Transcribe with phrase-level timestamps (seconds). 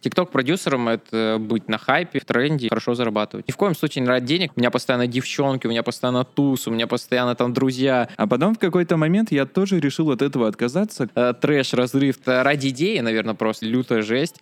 [0.00, 3.46] Тикток-продюсером— это быть на хайпе, в тренде, хорошо зарабатывать.
[3.48, 4.52] Ни в коем случае не ради денег.
[4.56, 8.08] У меня постоянно девчонки, у меня постоянно туз, у меня постоянно там друзья.
[8.16, 11.08] А потом в какой-то момент я тоже решил от этого отказаться.
[11.14, 12.16] Э, трэш, разрыв.
[12.20, 14.36] Это ради идеи, наверное, просто лютая жесть.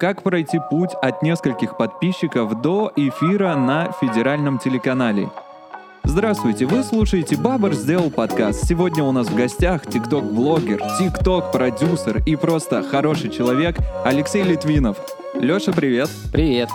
[0.00, 5.30] Как пройти путь от нескольких подписчиков до эфира на федеральном телеканале?
[6.06, 8.66] Здравствуйте, вы слушаете «Бабр сделал подкаст».
[8.66, 14.98] Сегодня у нас в гостях тикток-блогер, тикток-продюсер и просто хороший человек Алексей Литвинов.
[15.34, 16.10] Леша, привет.
[16.30, 16.68] Привет.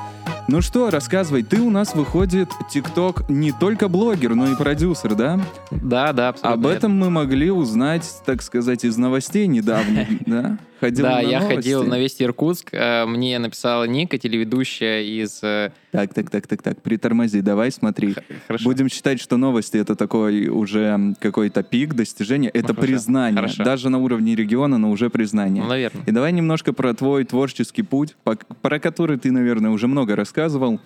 [0.47, 5.39] Ну что, рассказывай, ты у нас выходит ТикТок не только блогер, но и продюсер, да?
[5.69, 6.69] Да, да, абсолютно.
[6.69, 10.57] Об этом мы могли узнать, так сказать, из новостей недавно, да?
[10.79, 11.55] Ходил да, я новости.
[11.55, 12.69] ходил на Вести Иркутск.
[12.71, 15.39] Э, мне написала Ника, телеведущая из...
[15.43, 18.15] Э, так, так, так, так, так, притормози, давай смотри.
[18.47, 18.63] Хорошо.
[18.63, 22.49] Будем считать, что новости— это такой уже какой-то пик достижения.
[22.49, 23.35] Это ну, признание.
[23.35, 23.63] Хорошо.
[23.63, 25.63] Даже на уровне региона, но уже признание.
[25.63, 26.03] Ну, наверное.
[26.05, 28.15] И давай немножко про твой творческий путь,
[28.61, 30.79] про который ты, наверное, уже много рассказывал.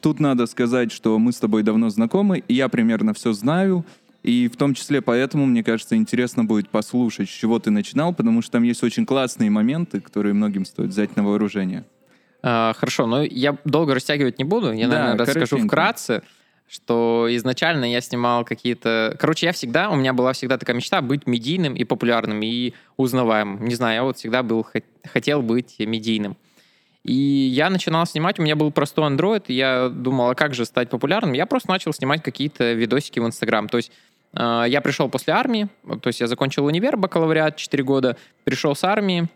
[0.00, 3.84] Тут надо сказать, что мы с тобой давно знакомы, и я примерно все знаю.
[4.28, 8.42] И в том числе поэтому, мне кажется, интересно будет послушать, с чего ты начинал, потому
[8.42, 11.86] что там есть очень классные моменты, которые многим стоит взять на вооружение.
[12.42, 14.70] А, хорошо, но я долго растягивать не буду.
[14.72, 16.22] Я, да, наверное, расскажу вкратце,
[16.68, 19.16] что изначально я снимал какие-то...
[19.18, 19.88] Короче, я всегда...
[19.88, 23.64] У меня была всегда такая мечта быть медийным и популярным, и узнаваемым.
[23.64, 24.66] Не знаю, я вот всегда был,
[25.10, 26.36] хотел быть медийным.
[27.02, 30.90] И я начинал снимать, у меня был простой Android, я думал, а как же стать
[30.90, 31.32] популярным?
[31.32, 33.66] Я просто начал снимать какие-то видосики в Инстаграм.
[33.68, 33.92] То есть
[34.34, 35.68] я пришел после армии,
[36.02, 39.28] то есть я закончил универ, бакалавриат 4 года, пришел с армии,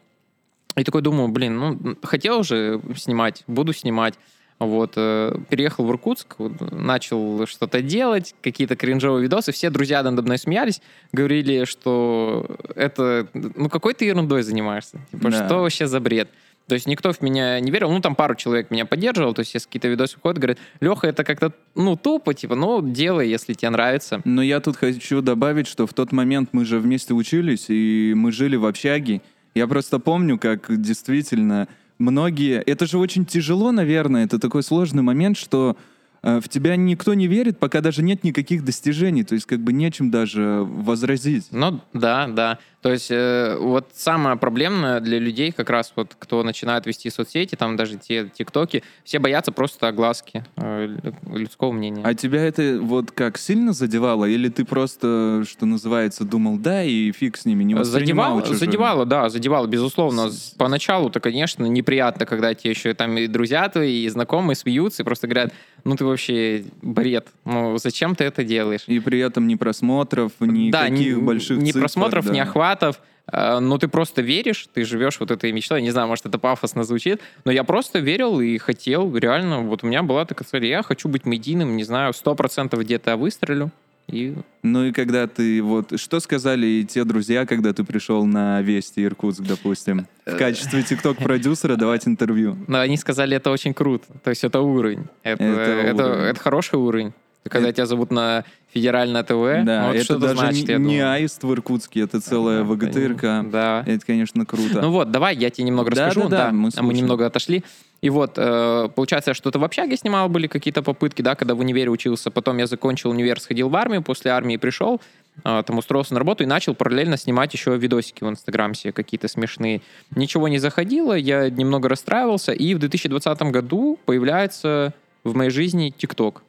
[0.77, 4.15] и такой думаю, блин, ну, хотел уже снимать, буду снимать.
[4.59, 6.37] Вот, э, переехал в Иркутск,
[6.71, 9.51] начал что-то делать, какие-то кринжовые видосы.
[9.51, 10.81] Все друзья надо мной смеялись,
[11.13, 15.01] говорили, что это, ну, какой ты ерундой занимаешься?
[15.11, 15.47] Типа, да.
[15.47, 16.29] что вообще за бред?
[16.67, 17.91] То есть никто в меня не верил.
[17.91, 19.35] Ну, там пару человек меня поддерживал.
[19.35, 23.29] То есть если какие-то видосы выходят, говорят, Леха, это как-то, ну, тупо, типа, ну, делай,
[23.29, 24.23] если тебе нравится.
[24.25, 28.33] Но я тут хочу добавить, что в тот момент мы же вместе учились, и мы
[28.33, 29.21] жили в общаге.
[29.55, 31.69] Я просто помню, как действительно
[31.99, 32.63] многие...
[32.63, 34.25] Это же очень тяжело, наверное.
[34.25, 35.77] Это такой сложный момент, что
[36.23, 39.25] э, в тебя никто не верит, пока даже нет никаких достижений.
[39.25, 41.49] То есть как бы нечем даже возразить.
[41.51, 42.59] Ну, да, да.
[42.83, 47.55] То есть э, вот самое проблемное для людей, как раз вот кто начинает вести соцсети,
[47.55, 52.03] там даже те тиктоки, все боятся просто огласки э, людского мнения.
[52.05, 54.25] А тебя это вот как сильно задевало?
[54.25, 59.07] Или ты просто, что называется, думал, да, и фиг с ними, не воспринимал Задевало, задевало
[59.07, 60.29] да, задевало, безусловно.
[60.59, 65.29] Поначалу-то, конечно, неприятно, когда тебе еще там и друзья твои, и знакомые смеются, и просто
[65.29, 65.53] говорят,
[65.85, 68.83] ну ты вообще бред, ну зачем ты это делаешь?
[68.89, 72.33] И при этом ни просмотров, ни да, каких ни, больших ни цифр, просмотров, да.
[72.33, 73.01] ни охват охватов,
[73.31, 75.79] э, но ты просто веришь, ты живешь вот этой мечтой.
[75.79, 79.85] Я не знаю, может, это пафосно звучит, но я просто верил и хотел, реально, вот
[79.85, 83.71] у меня была такая цель, я хочу быть медийным, не знаю, сто процентов где-то выстрелю.
[84.09, 84.35] И...
[84.65, 85.99] Ну и когда ты вот...
[85.99, 90.07] Что сказали те друзья, когда ты пришел на Вести Иркутск, допустим?
[90.27, 92.57] В качестве тикток-продюсера давать интервью.
[92.67, 94.05] Ну, они сказали, это очень круто.
[94.25, 95.07] То есть это уровень.
[95.23, 96.25] Это, это, это, уровень.
[96.25, 97.13] это хороший уровень.
[97.49, 97.77] Когда это...
[97.77, 101.53] тебя зовут на федеральное ТВ, да, ну, это что даже значит, не, не аист в
[101.53, 103.51] Иркутске, это целая ВГТРК.
[103.51, 103.85] Да.
[103.87, 104.81] Это, конечно, круто.
[104.81, 106.29] Ну вот, давай я тебе немного да, расскажу.
[106.29, 107.65] Да, да, да мы, мы немного отошли.
[108.03, 111.89] И вот, э, получается, что-то в общаге снимал, были какие-то попытки, да, когда в универе
[111.89, 112.33] учился.
[112.33, 115.01] Потом я закончил универ, сходил в армию, после армии пришел,
[115.45, 119.29] э, там устроился на работу и начал параллельно снимать еще видосики в Инстаграм себе какие-то
[119.29, 119.83] смешные.
[120.17, 124.93] Ничего не заходило, я немного расстраивался, и в 2020 году появляется
[125.23, 126.43] в моей жизни ТикТок.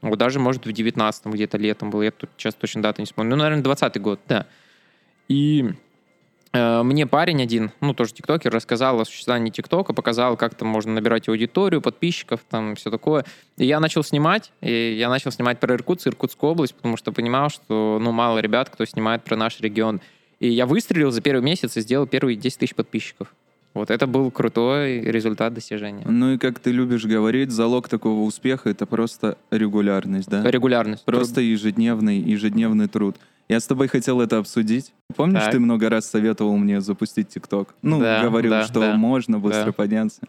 [0.00, 2.02] Вот даже, может, в 19-м где-то летом был.
[2.02, 3.30] Я тут сейчас точно дату не вспомню.
[3.30, 4.46] Ну, наверное, 20-й год, да.
[5.28, 5.70] И
[6.52, 10.92] э, мне парень один, ну, тоже тиктокер, рассказал о существовании тиктока, показал, как там можно
[10.92, 13.24] набирать аудиторию, подписчиков, там, все такое.
[13.56, 17.50] И я начал снимать, и я начал снимать про Иркутск, Иркутскую область, потому что понимал,
[17.50, 20.00] что, ну, мало ребят, кто снимает про наш регион.
[20.38, 23.34] И я выстрелил за первый месяц и сделал первые 10 тысяч подписчиков.
[23.74, 26.04] Вот это был крутой результат достижения.
[26.06, 30.42] Ну и как ты любишь говорить, залог такого успеха это просто регулярность, да?
[30.50, 31.04] Регулярность.
[31.04, 31.44] Просто труд.
[31.44, 33.16] ежедневный, ежедневный труд.
[33.48, 34.92] Я с тобой хотел это обсудить.
[35.16, 35.52] Помнишь, так.
[35.52, 37.74] ты много раз советовал мне запустить ТикТок?
[37.80, 38.96] Ну, да, говорил, да, что да.
[38.96, 39.72] можно быстро да.
[39.72, 40.20] подняться.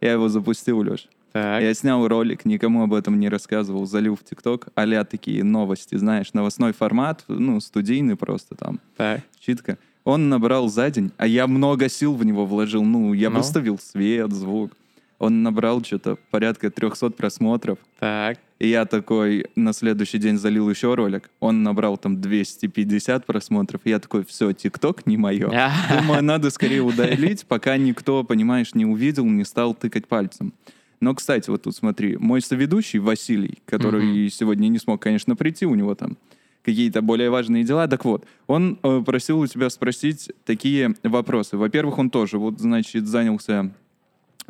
[0.00, 1.08] Я его запустил, Леш.
[1.32, 1.62] Так.
[1.62, 6.32] Я снял ролик, никому об этом не рассказывал, залил в ТикТок, а такие новости, знаешь,
[6.32, 9.20] новостной формат, ну, студийный просто там, так.
[9.40, 9.76] читка.
[10.04, 12.84] Он набрал за день, а я много сил в него вложил.
[12.84, 13.38] Ну, я ну?
[13.38, 14.72] выставил свет, звук.
[15.18, 17.78] Он набрал что-то порядка 300 просмотров.
[17.98, 18.38] Так.
[18.58, 21.30] И я такой на следующий день залил еще ролик.
[21.40, 23.80] Он набрал там 250 просмотров.
[23.84, 25.50] И я такой, все, ТикТок не мое.
[25.88, 30.52] Думаю, надо скорее удалить, пока никто, понимаешь, не увидел, не стал тыкать пальцем.
[31.00, 34.30] Но, кстати, вот тут смотри, мой соведущий Василий, который mm-hmm.
[34.30, 36.16] сегодня не смог, конечно, прийти, у него там
[36.64, 37.86] какие-то более важные дела.
[37.86, 41.56] Так вот, он э, просил у тебя спросить такие вопросы.
[41.56, 43.70] Во-первых, он тоже, вот, значит, занялся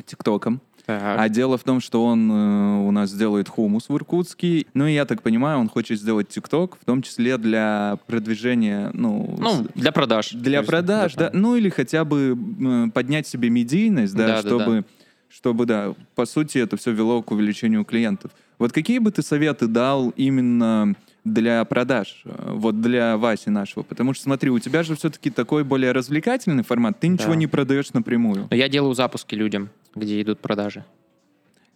[0.05, 0.61] ТикТоком.
[0.85, 1.19] Так.
[1.19, 4.67] А дело в том, что он э, у нас делает хумус в Иркутске.
[4.75, 9.35] Ну, и я так понимаю, он хочет сделать ТикТок, в том числе для продвижения, ну...
[9.39, 10.31] Ну, для продаж.
[10.31, 11.31] Для продаж, да.
[11.33, 14.65] Ну, или хотя бы э, поднять себе медийность, да, да чтобы...
[14.65, 14.83] Да, да.
[15.27, 18.31] Чтобы, да, по сути, это все вело к увеличению клиентов.
[18.57, 20.95] Вот какие бы ты советы дал именно
[21.25, 23.83] для продаж, э, вот для Васи нашего.
[23.83, 27.35] Потому что, смотри, у тебя же все-таки такой более развлекательный формат, ты ничего да.
[27.35, 28.47] не продаешь напрямую.
[28.49, 30.85] Но я делаю запуски людям, где идут продажи.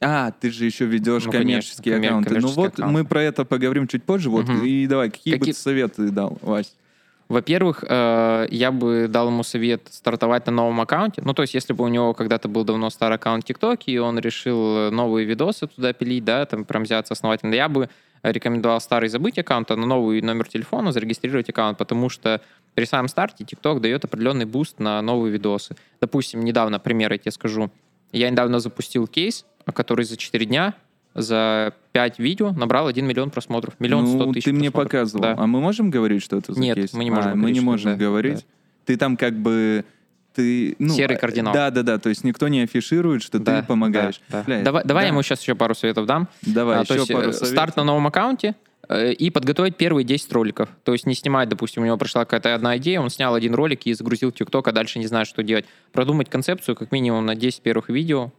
[0.01, 2.30] А, ты же еще ведешь ну, коммерческие конечно, аккаунты.
[2.30, 2.94] Коммерческий ну вот аккаунт.
[2.94, 4.30] мы про это поговорим чуть позже.
[4.30, 4.63] Вот угу.
[4.63, 6.74] и давай, какие, какие бы ты советы дал, Вась?
[7.28, 11.22] Во-первых, э, я бы дал ему совет стартовать на новом аккаунте.
[11.24, 14.18] Ну, то есть, если бы у него когда-то был давно старый аккаунт ТикТок, и он
[14.18, 17.90] решил новые видосы туда пилить, да, там прям взяться основательно, я бы
[18.24, 22.42] рекомендовал старый забыть аккаунт, а на новый номер телефона зарегистрировать аккаунт, потому что
[22.75, 25.75] при самом старте TikTok дает определенный буст на новые видосы.
[26.01, 27.71] Допустим, недавно, пример я тебе скажу.
[28.12, 30.74] Я недавно запустил кейс, который за 4 дня
[31.16, 33.74] за 5 видео набрал 1 миллион просмотров.
[33.80, 35.22] Миллион сто ну, тысяч ты мне показывал.
[35.22, 35.36] Да.
[35.38, 36.94] А мы можем говорить, что это за Нет, кейс?
[36.94, 38.39] мы не можем а, Мы не можем да, говорить.
[38.39, 38.45] Да.
[38.86, 39.86] Ты там как бы
[40.33, 40.75] ты...
[40.79, 41.53] Ну, Серый кардинал.
[41.53, 41.97] Да, да, да.
[41.97, 44.21] То есть никто не афиширует, что да, ты помогаешь.
[44.29, 44.61] Да, да.
[44.61, 45.07] давай, давай да.
[45.07, 46.27] я ему сейчас еще пару советов дам.
[46.41, 47.47] Давай, а, еще есть, пару э, советов.
[47.47, 48.55] Старт на новом аккаунте
[48.87, 50.69] э, и подготовить первые 10 роликов.
[50.83, 53.85] То есть не снимать, допустим, у него пришла какая-то одна идея, он снял один ролик
[53.85, 55.65] и загрузил в ТикТок, а дальше не знает, что делать.
[55.91, 58.31] Продумать концепцию как минимум на 10 первых видео,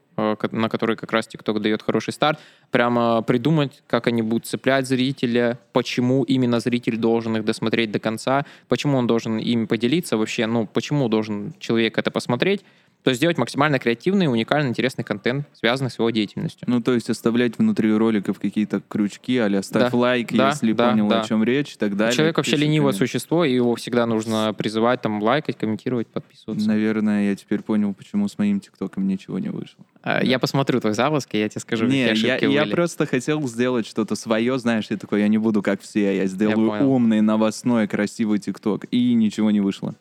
[0.52, 2.38] на который как раз TikTok дает хороший старт,
[2.70, 8.44] прямо придумать, как они будут цеплять зрителя, почему именно зритель должен их досмотреть до конца,
[8.69, 12.64] почему он должен ими поделиться вообще, ну, почему должен человек это посмотреть,
[13.02, 16.69] то есть сделать максимально креативный, уникальный, интересный контент, связанный с его деятельностью.
[16.69, 20.91] Ну, то есть оставлять внутри роликов какие-то крючки, а ставь да, лайк, да, если да,
[20.91, 21.23] понял, да.
[21.23, 22.14] о чем речь и так далее.
[22.14, 26.69] Человек вообще ленивое существо, и его всегда нужно призывать, там, лайкать, комментировать, подписываться.
[26.69, 29.85] Наверное, я теперь понял, почему с моим ТикТоком ничего не вышло.
[30.02, 33.47] А, я посмотрю твой запуск, и я тебе скажу, не, какие я, я просто хотел
[33.49, 37.20] сделать что-то свое, знаешь, я такой, я не буду как все, я сделаю я умный,
[37.20, 39.94] новостной, красивый ТикТок, и ничего не вышло.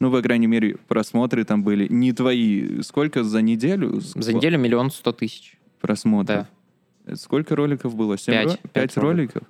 [0.00, 2.82] Ну, по крайней мере, просмотры там были не твои.
[2.82, 4.00] Сколько за неделю?
[4.00, 5.58] За неделю миллион сто тысяч.
[5.80, 6.46] Просмотров.
[7.06, 7.16] Да.
[7.16, 8.18] Сколько роликов было?
[8.18, 8.56] Семь пять, ро...
[8.56, 9.42] пять, пять роликов?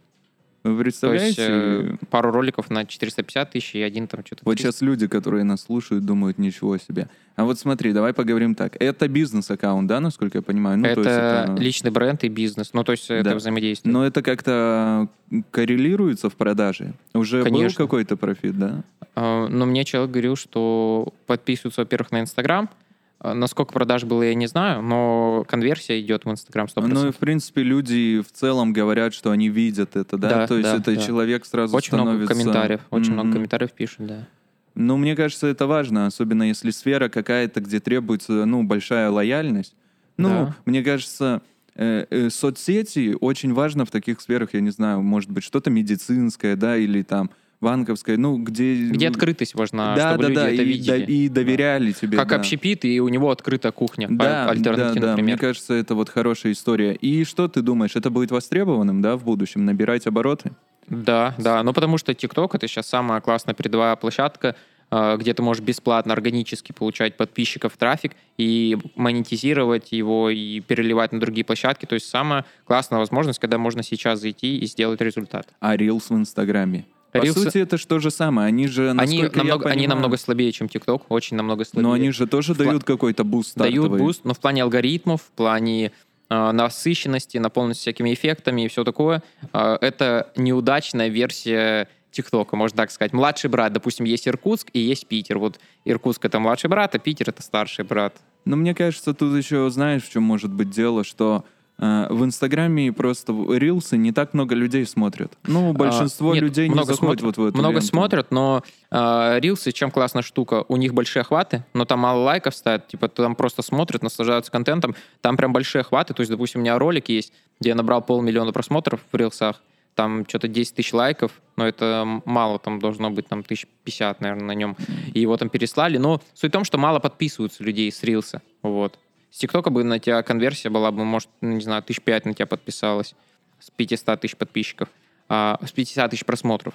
[0.64, 1.46] Вы представляете?
[1.46, 4.42] То есть, э, пару роликов на 450 тысяч и один там что-то...
[4.46, 7.08] Вот сейчас люди, которые нас слушают, думают, ничего себе.
[7.36, 8.74] А вот смотри, давай поговорим так.
[8.80, 10.78] Это бизнес-аккаунт, да, насколько я понимаю?
[10.78, 12.70] Ну, это, то есть это личный бренд и бизнес.
[12.72, 13.16] Ну, то есть да.
[13.16, 13.92] это взаимодействие.
[13.92, 15.08] Но это как-то
[15.50, 16.94] коррелируется в продаже?
[17.12, 17.78] Уже Конечно.
[17.78, 18.82] был какой-то профит, да?
[19.16, 22.83] Uh, но мне человек говорил, что подписываются, во-первых, на Инстаграм, Э,
[23.32, 26.86] насколько продаж было, я не знаю, но конверсия идет в Инстаграм 100%.
[26.88, 30.28] Ну и, в принципе, люди в целом говорят, что они видят это, да?
[30.28, 31.00] да То есть да, это да.
[31.00, 32.16] человек сразу Очень становится...
[32.16, 33.14] много комментариев, очень mm-hmm.
[33.14, 34.28] много комментариев пишут, да.
[34.74, 39.74] Ну, мне кажется, это важно, особенно если сфера какая-то, где требуется, ну, большая лояльность.
[40.16, 40.56] Ну, да.
[40.66, 41.42] мне кажется,
[41.76, 46.56] э, э, соцсети очень важно в таких сферах, я не знаю, может быть, что-то медицинское,
[46.56, 47.30] да, или там
[47.64, 48.86] банковской, ну, где...
[48.90, 50.86] Где открытость важна, да, чтобы да, люди да, это и, видели.
[50.86, 51.98] Да, и доверяли да.
[51.98, 52.16] тебе.
[52.18, 52.36] Как да.
[52.36, 55.10] общепит, и у него открыта кухня, да, альтернативно, да, да.
[55.12, 55.36] например.
[55.36, 56.94] Мне кажется, это вот хорошая история.
[56.94, 60.52] И что ты думаешь, это будет востребованным, да, в будущем, набирать обороты?
[60.88, 64.54] Да, да, ну потому что TikTok— это сейчас самая классная передовая площадка,
[64.90, 71.20] э, где ты можешь бесплатно, органически получать подписчиков, трафик и монетизировать его и переливать на
[71.20, 71.86] другие площадки.
[71.86, 75.48] То есть самая классная возможность, когда можно сейчас зайти и сделать результат.
[75.60, 76.84] А Reels в Инстаграме?
[77.14, 77.44] По Reels...
[77.44, 78.48] сути, это же то же самое.
[78.48, 79.66] Они же, они намного, понимаю...
[79.66, 81.88] они намного слабее, чем TikTok, очень намного слабее.
[81.88, 83.88] Но они же тоже в дают какой-то буст стартовый.
[83.88, 85.92] Дают буст, но в плане алгоритмов, в плане
[86.28, 92.90] э, насыщенности, наполненности всякими эффектами и все такое, э, это неудачная версия ТикТока, можно так
[92.90, 93.12] сказать.
[93.12, 95.38] Младший брат, допустим, есть Иркутск и есть Питер.
[95.38, 98.16] Вот Иркутск— это младший брат, а Питер— это старший брат.
[98.44, 101.44] Но мне кажется, тут еще знаешь, в чем может быть дело, что
[101.78, 105.36] в Инстаграме просто Reels ы не так много людей смотрят.
[105.44, 107.86] Ну, а, большинство а, нет, людей много не заходит смотрят, вот в эту Много ленту.
[107.88, 112.54] смотрят, но э, рилсы, чем классная штука, у них большие охваты, но там мало лайков
[112.54, 116.62] ставят, типа там просто смотрят, наслаждаются контентом, там прям большие охваты, то есть, допустим, у
[116.62, 119.60] меня ролик есть, где я набрал полмиллиона просмотров в рилсах,
[119.96, 124.46] там что-то 10 тысяч лайков, но это мало, там должно быть там тысяч пятьдесят, наверное,
[124.46, 124.76] на нем,
[125.12, 128.98] и его там переслали, но суть в том, что мало подписываются людей с рилса, вот.
[129.34, 132.46] С ТикТока бы на тебя конверсия была бы, может, не знаю, тысяч пять на тебя
[132.46, 133.16] подписалось
[133.58, 134.88] с 500 тысяч подписчиков,
[135.28, 136.74] а, с 50 тысяч просмотров.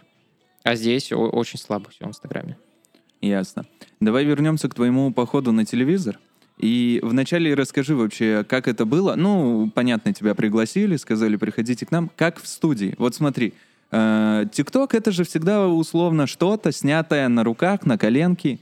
[0.64, 2.58] А здесь очень слабо все в Инстаграме.
[3.22, 3.66] Ясно.
[4.02, 6.20] Давай вернемся к твоему походу на телевизор.
[6.58, 9.16] И вначале расскажи вообще, как это было.
[9.16, 12.12] Ну, понятно, тебя пригласили, сказали, приходите к нам.
[12.18, 12.94] Как в студии?
[12.98, 13.54] Вот смотри,
[13.92, 18.60] э, ТикТок— это же всегда условно что-то, снятое на руках, на коленке,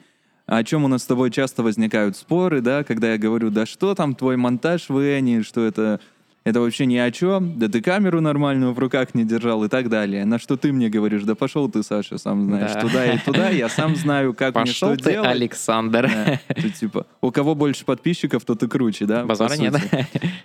[0.48, 3.94] о чем у нас с тобой часто возникают споры, да, когда я говорю, да что
[3.94, 6.00] там твой монтаж в Эни, что это
[6.48, 9.90] это вообще ни о чем, да ты камеру нормальную в руках не держал и так
[9.90, 10.24] далее.
[10.24, 12.80] На что ты мне говоришь, да пошел ты, Саша, сам знаешь, да.
[12.80, 15.30] туда и туда, я сам знаю, как пошел мне что ты, делать.
[15.30, 16.10] Александр.
[16.10, 16.40] Да.
[16.56, 19.26] Ты, типа, у кого больше подписчиков, то ты круче, да?
[19.26, 19.76] Базара нет.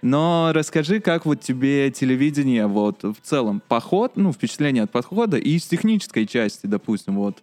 [0.02, 5.56] Но расскажи, как вот тебе телевидение, вот, в целом, поход, ну, впечатление от подхода и
[5.56, 7.38] с технической части, допустим, вот,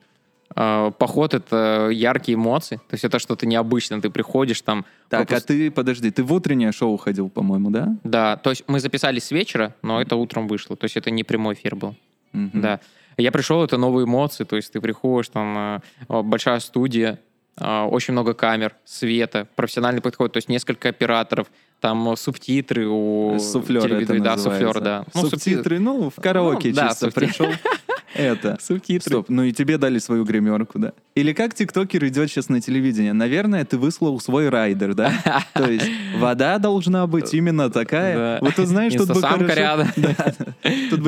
[0.56, 4.86] поход— это яркие эмоции, то есть это что-то необычное, ты приходишь там...
[5.10, 5.46] Так, пропуск...
[5.46, 7.96] а ты, подожди, ты в утреннее шоу ходил, по-моему, да?
[8.04, 11.24] Да, то есть мы записались с вечера, но это утром вышло, то есть это не
[11.24, 11.96] прямой эфир был,
[12.34, 12.50] угу.
[12.54, 12.80] да.
[13.18, 15.82] Я пришел, это новые эмоции, то есть ты приходишь, там а,
[16.24, 17.20] большая студия,
[17.58, 21.48] а, очень много камер, света, профессиональный подход, то есть несколько операторов,
[21.82, 25.06] там субтитры у суфлер телевизора, да, суфлер, да.
[25.14, 27.48] Ну, субтитры, ну, в караоке ну, чисто да, пришел.
[28.14, 28.58] Это.
[28.62, 29.10] Субтитры.
[29.10, 30.94] Стоп, ну и тебе дали свою гримерку, да?
[31.16, 33.14] Или как тиктокер идет сейчас на телевидение?
[33.14, 35.14] Наверное, ты выслал свой райдер, да?
[35.54, 38.40] То есть вода должна быть именно такая.
[38.42, 39.54] Вот ты знаешь, тут бы хорошо...
[39.54, 39.88] рядом.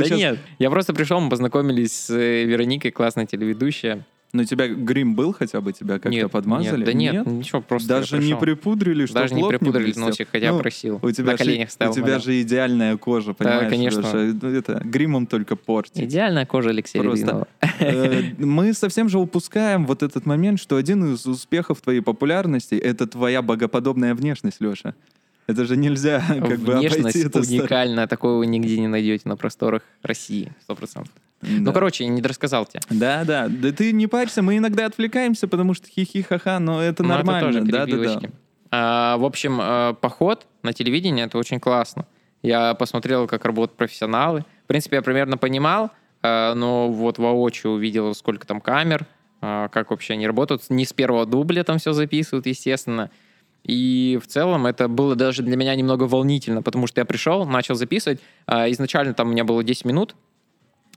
[0.01, 4.05] Да нет, я просто пришел, мы познакомились с э, Вероникой, классная телеведущая.
[4.33, 6.77] Но тебя грим был хотя бы, тебя как-то нет, подмазали?
[6.77, 10.29] Нет, да нет, нет, ничего, просто Даже не припудрили, что Даже не припудрили не носик,
[10.31, 10.99] хотя ну, просил.
[11.01, 11.91] У тебя на коленях же, ставил.
[11.91, 13.63] У тебя же идеальная кожа, понимаешь?
[13.63, 14.01] Да, конечно.
[14.01, 16.03] Даже, ну, это, гримом только портить.
[16.03, 17.47] Идеальная кожа Алексея Просто,
[17.79, 23.07] э, Мы совсем же упускаем вот этот момент, что один из успехов твоей популярности— это
[23.07, 24.95] твоя богоподобная внешность, Леша.
[25.47, 30.53] Это же нельзя как бы Внешность уникальная, такого вы нигде не найдете на просторах России,
[30.63, 31.11] сто процентов.
[31.41, 32.81] Ну, короче, я не дорассказал тебе.
[32.89, 33.47] Да, да.
[33.47, 37.61] Да ты не парься, мы иногда отвлекаемся, потому что хихи-ха-ха, но это ну, нормально.
[37.65, 38.21] Да, да, да.
[38.71, 42.05] А, в общем, э, поход на телевидение— это очень классно.
[42.41, 44.45] Я посмотрел, как работают профессионалы.
[44.63, 45.91] В принципе, я примерно понимал,
[46.23, 49.05] э, но вот воочию увидел, сколько там камер,
[49.41, 50.63] э, как вообще они работают.
[50.69, 53.11] Не с первого дубля там все записывают, естественно.
[53.65, 57.75] И в целом это было даже для меня немного волнительно, потому что я пришел, начал
[57.75, 58.19] записывать.
[58.47, 60.15] Изначально там у меня было 10 минут,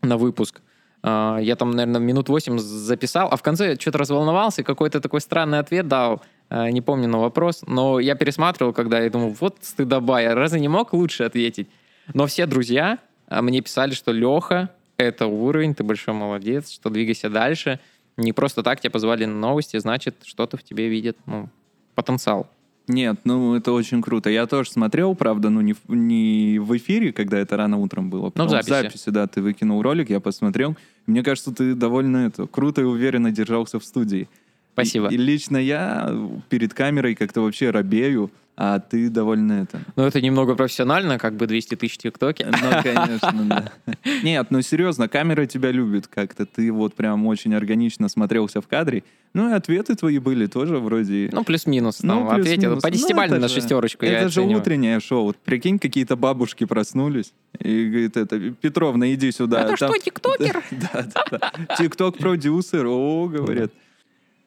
[0.04, 0.60] на выпуск.
[1.02, 5.58] А, я там, наверное, минут 8 записал, а в конце что-то разволновался, какой-то такой странный
[5.58, 6.22] ответ дал.
[6.48, 10.60] А, не помню на вопрос, но я пересматривал, когда я думал, вот стыдоба, я разве
[10.60, 11.68] не мог лучше ответить?
[12.12, 17.28] Но все друзья а, мне писали, что Леха, это уровень, ты большой молодец, что двигайся
[17.28, 17.80] дальше.
[18.16, 21.48] Не просто так тебя позвали на новости, значит, что-то в тебе видят, ну,
[21.94, 22.46] потенциал.
[22.86, 24.28] Нет, ну это очень круто.
[24.28, 28.30] Я тоже смотрел, правда, ну не, в, не в эфире, когда это рано утром было.
[28.34, 28.66] Ну, в записи.
[28.66, 30.76] в записи, да, ты выкинул ролик, я посмотрел.
[31.06, 34.28] Мне кажется, ты довольно это, круто и уверенно держался в студии.
[34.74, 35.08] Спасибо.
[35.08, 36.14] И, и лично я
[36.50, 38.30] перед камерой как-то вообще робею.
[38.56, 39.80] А ты довольно это...
[39.96, 42.44] Ну, это немного профессионально, как бы 200 тысяч тиктоки.
[42.44, 43.72] Ну, конечно, да.
[44.22, 46.46] Нет, ну серьезно, камера тебя любит как-то.
[46.46, 49.02] Ты вот прям очень органично смотрелся в кадре.
[49.32, 51.30] Ну, и ответы твои были тоже вроде...
[51.32, 52.04] Ну, плюс-минус.
[52.04, 52.80] Ну, плюс ответил.
[52.80, 55.24] По ну, на шестерочку Это же утреннее шоу.
[55.24, 57.32] Вот прикинь, какие-то бабушки проснулись.
[57.58, 59.62] И говорит, это, Петровна, иди сюда.
[59.62, 60.62] Это что, тиктокер?
[60.70, 61.76] Да, да, да.
[61.76, 63.72] Тикток-продюсер, о, говорят.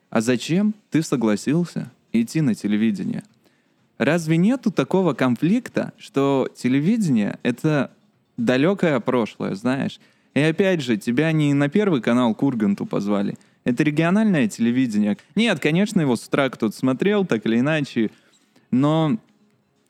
[0.09, 3.23] А зачем ты согласился идти на телевидение?
[3.97, 7.91] Разве нету такого конфликта, что телевидение— это
[8.37, 9.99] далекое прошлое, знаешь?
[10.35, 13.37] И опять же, тебя не на первый канал Курганту позвали.
[13.63, 15.17] Это региональное телевидение.
[15.35, 18.11] Нет, конечно, его с утра кто-то смотрел, так или иначе.
[18.69, 19.17] Но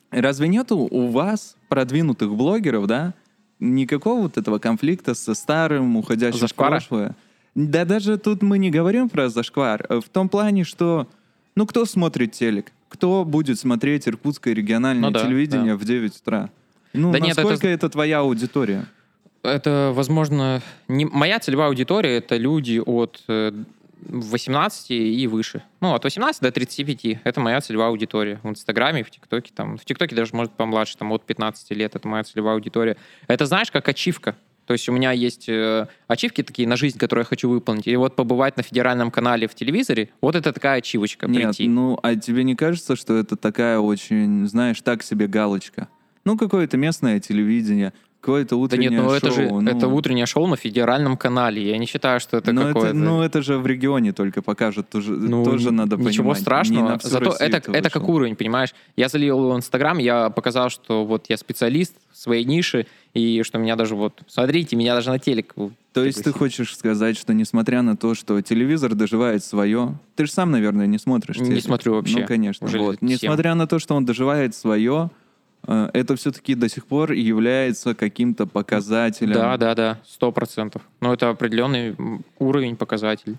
[0.09, 3.13] разве нету у вас продвинутых блогеров, да,
[3.59, 6.79] никакого вот этого конфликта со старым, уходящим Зашквара?
[6.79, 7.15] в прошлое?
[7.55, 9.85] Да даже тут мы не говорим про зашквар.
[9.89, 11.07] В том плане, что,
[11.55, 12.71] ну, кто смотрит телек?
[12.89, 15.77] Кто будет смотреть иркутское региональное ну, да, телевидение да.
[15.77, 16.49] в 9 утра?
[16.93, 17.67] Ну, да насколько нет, это...
[17.67, 18.85] это твоя аудитория?
[19.43, 25.63] Это, возможно, не моя целевая аудитория это люди от 18 э, и выше.
[25.79, 27.21] Ну, от 18 до 35.
[27.23, 28.39] Это моя целевая аудитория.
[28.43, 29.51] В Инстаграме, в ТикТоке.
[29.53, 31.95] Там, в ТикТоке даже, может, помладше, там, от 15 лет.
[31.95, 32.97] Это моя целевая аудитория.
[33.27, 34.35] Это, знаешь, как ачивка.
[34.67, 37.87] То есть у меня есть э, ачивки такие на жизнь, которые я хочу выполнить.
[37.87, 41.69] И вот побывать на федеральном канале в телевизоре, вот это такая ачивочка Нет, прийти.
[41.69, 45.87] ну, а тебе не кажется, что это такая очень, знаешь, так себе галочка?
[46.25, 47.93] Ну, какое-то местное телевидение.
[48.19, 49.69] Какое-то утреннее да нет, ну это же ну...
[49.69, 51.65] это утреннее шоу на федеральном канале.
[51.65, 52.87] Я не считаю, что это но какое-то...
[52.89, 54.89] Это, ну, это же в регионе только покажут.
[54.89, 56.13] Тоже, ну, тоже надо ничего понимать.
[56.13, 56.99] Ничего страшного.
[57.01, 58.73] Зато это, это, это как уровень, понимаешь?
[58.95, 63.43] Я залил его в Инстаграм, я показал, что вот я специалист в своей нише, и
[63.43, 64.21] что меня даже вот...
[64.27, 65.53] Смотрите, меня даже на телек...
[65.93, 69.97] То есть ты хочешь сказать, что несмотря на то, что телевизор доживает свое...
[70.15, 71.53] Ты же сам, наверное, не смотришь телек.
[71.53, 72.19] Не смотрю вообще.
[72.19, 72.67] Ну, конечно.
[72.67, 73.01] Вот.
[73.01, 75.11] Несмотря на то, что он доживает свое,
[75.67, 79.33] это все-таки до сих пор является каким-то показателем.
[79.33, 80.81] Да, да, да, сто процентов.
[81.01, 81.95] Но это определенный
[82.39, 83.37] уровень показатель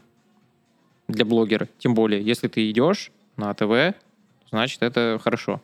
[1.08, 1.68] для блогера.
[1.78, 3.97] Тем более, если ты идешь на ТВ,
[4.50, 5.61] значит, это хорошо.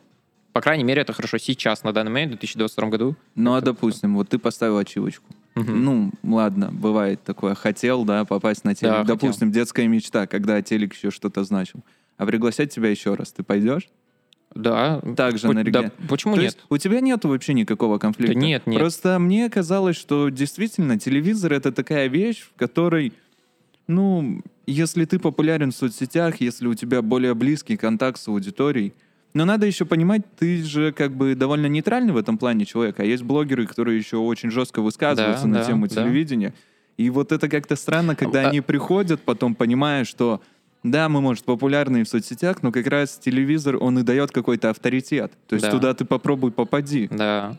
[0.53, 3.15] По крайней мере, это хорошо сейчас, на данный момент, в 2022 году.
[3.35, 5.25] Ну, а допустим, вот ты поставил ачивочку.
[5.55, 5.71] Угу.
[5.71, 7.55] Ну, ладно, бывает такое.
[7.55, 8.93] Хотел, да, попасть на телек.
[8.93, 9.61] Да, допустим, хотел.
[9.61, 11.81] детская мечта, когда телек еще что-то значил.
[12.17, 13.89] А пригласять тебя еще раз, ты пойдешь?
[14.55, 15.01] Да.
[15.17, 16.53] Также на да, Почему То нет?
[16.53, 18.33] Есть у тебя нет вообще никакого конфликта?
[18.33, 18.79] Да нет, нет.
[18.79, 23.11] Просто мне казалось, что действительно телевизор— это такая вещь, в которой,
[23.87, 28.93] ну, если ты популярен в соцсетях, если у тебя более близкий контакт с аудиторией,
[29.33, 33.03] но надо еще понимать, ты же как бы довольно нейтральный в этом плане человек, а
[33.03, 35.95] есть блогеры, которые еще очень жестко высказываются да, на да, тему да.
[35.95, 36.53] телевидения.
[36.95, 38.49] И вот это как-то странно, когда а...
[38.49, 40.41] они приходят, потом понимая, что
[40.85, 45.31] да, мы, может, популярны в соцсетях, но как раз телевизор, он и дает какой-то авторитет.
[45.47, 45.71] То есть да.
[45.71, 47.07] туда ты попробуй попади.
[47.11, 47.57] Да.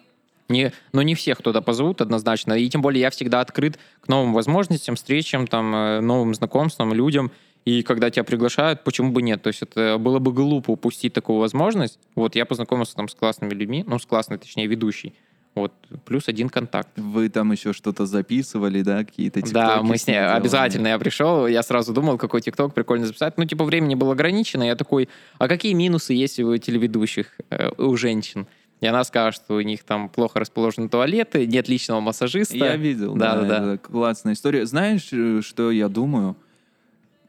[0.49, 2.52] Не, но не всех туда позовут однозначно.
[2.52, 7.33] И тем более я всегда открыт к новым возможностям, встречам, там, э, новым знакомствам, людям.
[7.64, 9.42] И когда тебя приглашают, почему бы нет?
[9.42, 11.99] То есть это было бы глупо упустить такую возможность.
[12.14, 15.14] Вот я познакомился там с классными людьми, ну, с классной, точнее, ведущей.
[15.56, 15.72] Вот,
[16.04, 16.90] плюс один контакт.
[16.96, 19.54] Вы там еще что-то записывали, да, какие-то тиктоки?
[19.54, 20.88] Да, мы с ней обязательно.
[20.88, 23.38] Я пришел, я сразу думал, какой тикток прикольно записать.
[23.38, 24.64] Ну, типа, времени было ограничено.
[24.64, 25.08] Я такой,
[25.38, 28.46] а какие минусы есть у телеведущих, э, у женщин?
[28.82, 32.54] И она скажет, что у них там плохо расположены туалеты, нет личного массажиста.
[32.54, 33.60] Я видел, да, да, да.
[33.60, 33.78] да.
[33.78, 34.66] Классная история.
[34.66, 36.36] Знаешь, э, что я думаю?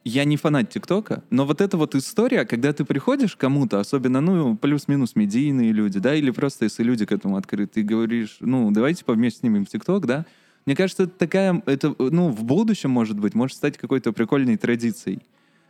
[0.07, 4.55] Я не фанат ТикТока, но вот эта вот история, когда ты приходишь кому-то, особенно, ну,
[4.55, 9.03] плюс-минус медийные люди, да, или просто если люди к этому открыты, ты говоришь, ну, давайте
[9.05, 10.25] вместе снимем ТикТок, да,
[10.65, 15.21] мне кажется, это такая, это, ну, в будущем, может быть, может стать какой-то прикольной традицией.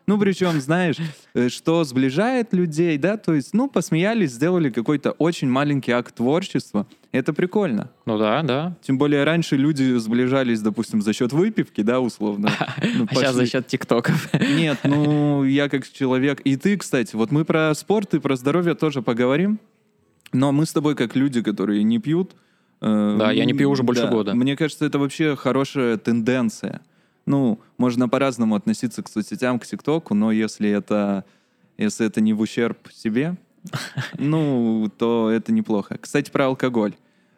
[0.08, 0.96] Ну, причем, знаешь,
[1.34, 6.88] э, что сближает людей, да, то есть, ну, посмеялись, сделали какой-то очень маленький акт творчества.
[7.12, 7.92] Это прикольно.
[8.06, 8.78] Ну да, да.
[8.82, 12.52] Тем более раньше люди сближались, допустим, за счет выпивки, да, условно.
[12.98, 14.30] Ну, а сейчас за счет тиктоков.
[14.58, 16.40] Нет, ну, я как человек...
[16.46, 19.60] И ты, кстати, вот мы про спорт и про здоровье тоже поговорим,
[20.32, 22.34] но мы с тобой как люди, которые не пьют...
[22.80, 24.34] Э, да, я не пью уже больше года.
[24.36, 26.82] Мне кажется, это вообще хорошая тенденция
[27.28, 31.26] ну, можно по-разному относиться к соцсетям, к ТикТоку, но если это,
[31.78, 33.36] если это не в ущерб себе,
[34.18, 35.98] ну, то это неплохо.
[36.00, 36.94] Кстати, про алкоголь.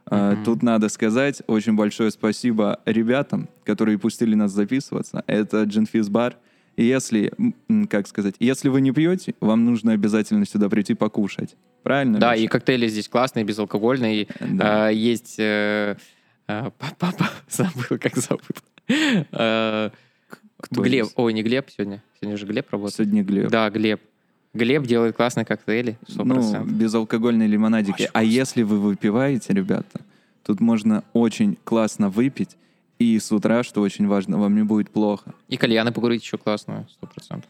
[0.05, 0.43] Mm-hmm.
[0.43, 5.23] Тут надо сказать очень большое спасибо ребятам, которые пустили нас записываться.
[5.27, 6.37] Это Джинфиз Бар.
[6.75, 7.33] И если,
[7.89, 11.55] как сказать, если вы не пьете, вам нужно обязательно сюда прийти покушать.
[11.83, 12.19] Правильно?
[12.19, 12.43] Да, Миша?
[12.43, 14.27] и коктейли здесь классные, безалкогольные.
[14.39, 14.87] Да.
[14.87, 15.35] А, есть...
[15.39, 15.97] Э,
[16.47, 18.63] э, папа, забыл, как зовут.
[18.89, 19.89] Э,
[20.71, 22.03] Глеб, ой, не Глеб сегодня.
[22.19, 22.95] Сегодня же Глеб работает.
[22.97, 23.49] Сегодня Глеб.
[23.49, 24.01] Да, Глеб.
[24.53, 26.23] Глеб делает классные коктейли, 100%.
[26.25, 28.03] Ну, безалкогольные лимонадики.
[28.03, 30.01] Очень а если вы выпиваете, ребята,
[30.43, 32.57] тут можно очень классно выпить,
[32.97, 35.33] и с утра, что очень важно, вам не будет плохо.
[35.47, 37.43] И кальяны покурить еще классно, 100%.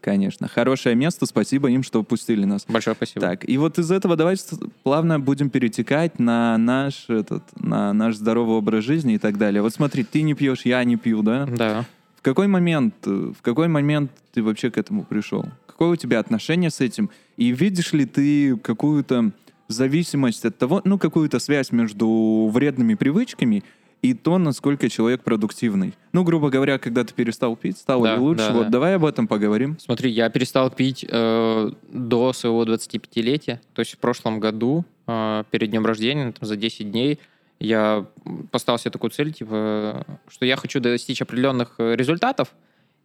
[0.00, 0.48] Конечно.
[0.48, 1.26] Хорошее место.
[1.26, 2.64] Спасибо им, что пустили нас.
[2.68, 3.20] Большое спасибо.
[3.20, 4.44] Так, и вот из этого давайте
[4.82, 9.62] плавно будем перетекать на наш, этот, на наш здоровый образ жизни и так далее.
[9.62, 11.46] Вот смотри, ты не пьешь, я не пью, да?
[11.46, 11.84] Да.
[12.16, 15.46] В какой момент, в какой момент ты вообще к этому пришел?
[15.66, 17.10] Какое у тебя отношение с этим?
[17.36, 19.32] И видишь ли ты какую-то
[19.68, 23.64] зависимость от того, ну, какую-то связь между вредными привычками
[24.04, 25.94] и то, насколько человек продуктивный.
[26.12, 28.48] Ну, грубо говоря, когда ты перестал пить, стало да, ли лучше?
[28.48, 28.68] Да, вот да.
[28.68, 29.78] давай об этом поговорим.
[29.80, 35.70] Смотри, я перестал пить э, до своего 25-летия, то есть в прошлом году, э, перед
[35.70, 37.18] днем рождения, там, за 10 дней,
[37.58, 38.04] я
[38.50, 42.48] поставил себе такую цель, типа, что я хочу достичь определенных результатов,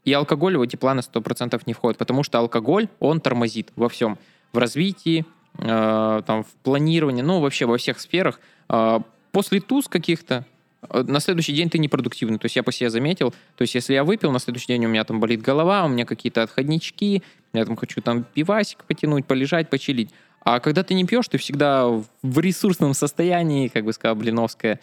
[0.04, 4.18] и алкоголь в эти планы 100% не входит, потому что алкоголь, он тормозит во всем.
[4.52, 5.26] В развитии,
[5.60, 8.40] э, там, в планировании, ну, вообще во всех сферах.
[8.68, 9.00] Э,
[9.32, 10.46] после туз каких-то,
[10.92, 12.38] на следующий день ты непродуктивный.
[12.38, 14.90] То есть я по себе заметил, то есть если я выпил, на следующий день у
[14.90, 19.70] меня там болит голова, у меня какие-то отходнички, я там хочу там пивасик потянуть, полежать,
[19.70, 20.10] почилить.
[20.42, 24.80] А когда ты не пьешь, ты всегда в ресурсном состоянии, как бы сказала Блиновская,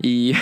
[0.00, 0.34] и,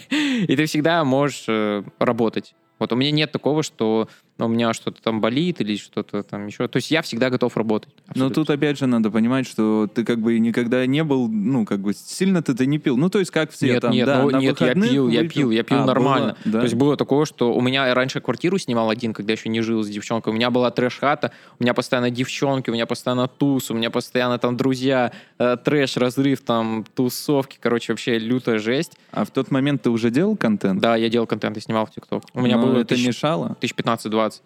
[0.10, 2.54] и ты всегда можешь э, работать.
[2.78, 4.08] Вот у меня нет такого, что
[4.40, 6.66] но у меня что-то там болит или что-то там еще.
[6.66, 7.92] То есть я всегда готов работать.
[8.08, 8.24] Абсолютно.
[8.24, 11.80] Но тут опять же надо понимать, что ты как бы никогда не был, ну как
[11.80, 12.96] бы сильно ты не пил.
[12.96, 15.28] Ну то есть как все нет, там, нет, да, ну, на нет, я пил, я
[15.28, 16.36] пил, я пил а, нормально.
[16.42, 16.58] Было, да.
[16.60, 19.82] То есть было такое, что у меня раньше квартиру снимал один, когда еще не жил
[19.82, 20.32] с девчонкой.
[20.32, 24.38] У меня была трэш-хата, у меня постоянно девчонки, у меня постоянно туз, у меня постоянно
[24.38, 28.92] там друзья, э, трэш, разрыв, там тусовки, короче, вообще лютая жесть.
[29.12, 30.80] А в тот момент ты уже делал контент?
[30.80, 32.22] Да, я делал контент и снимал в ТикТок.
[32.32, 33.06] У меня Но было это тысяч...
[33.06, 33.56] мешало?
[33.60, 34.42] 1015-20 ситуаций.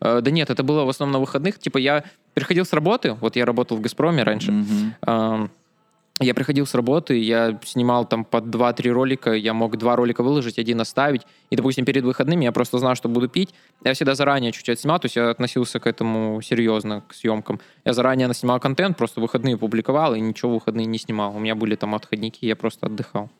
[0.00, 1.58] Э, да нет, это было в основном на выходных.
[1.58, 5.50] Типа я приходил с работы, вот я работал в «Газпроме» раньше, mm-hmm.
[6.20, 10.58] я приходил с работы, я снимал там по 2-3 ролика, я мог два ролика выложить,
[10.58, 13.54] один оставить, и, допустим, перед выходными я просто знал, что буду пить.
[13.84, 17.60] Я всегда заранее чуть-чуть снимал, то есть я относился к этому серьезно, к съемкам.
[17.84, 21.34] Я заранее наснимал контент, просто выходные публиковал, и ничего выходные не снимал.
[21.34, 23.30] У меня были там отходники, я просто отдыхал.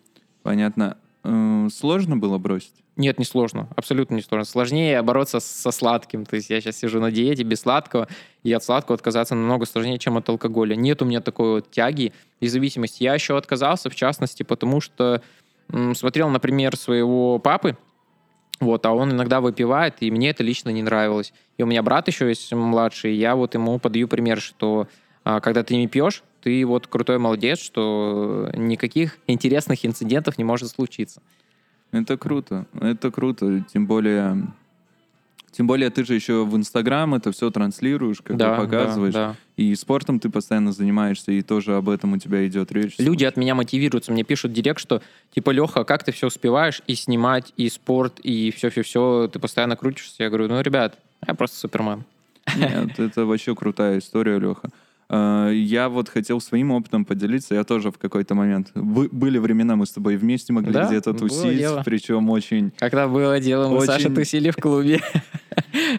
[0.42, 0.96] Понятно.
[1.24, 2.74] Э, сложно было бросить?
[2.96, 3.68] Нет, не сложно.
[3.76, 4.44] Абсолютно не сложно.
[4.44, 6.26] Сложнее бороться со сладким.
[6.26, 8.09] То есть я сейчас сижу на диете без сладкого,
[8.42, 10.74] и от сладкого отказаться намного сложнее, чем от алкоголя.
[10.74, 13.04] Нет у меня такой вот тяги и зависимости.
[13.04, 15.22] Я еще отказался, в частности, потому что
[15.70, 17.76] м, смотрел, например, своего папы,
[18.61, 21.33] вот, а он иногда выпивает, и мне это лично не нравилось.
[21.59, 24.88] И у меня брат еще есть младший, и я вот ему подаю пример, что
[25.24, 30.70] а, когда ты не пьешь, ты вот крутой молодец, что никаких интересных инцидентов не может
[30.70, 31.22] случиться.
[31.90, 34.46] Это круто, это круто, тем более...
[35.51, 39.14] Тем более ты же еще в Инстаграм это все транслируешь, как да, показываешь.
[39.14, 39.37] Да, да.
[39.57, 42.96] И спортом ты постоянно занимаешься, и тоже об этом у тебя идет речь.
[42.98, 45.03] Люди от меня мотивируются, мне пишут директ, что
[45.35, 50.22] типа, Леха, как ты все успеваешь и снимать, и спорт, и все-все-все, ты постоянно крутишься.
[50.22, 52.05] Я говорю, ну, ребят, я просто супермен.
[52.55, 54.68] Нет, это вообще крутая история, Леха.
[55.11, 57.55] Э, я вот хотел своим опытом поделиться.
[57.55, 58.71] Я тоже в какой-то момент...
[58.75, 60.87] Были времена, мы с тобой вместе могли да?
[60.87, 62.73] где-то тусить, причем очень...
[62.79, 63.87] Когда было дело, мы очень...
[63.87, 65.01] Саша тусили в клубе.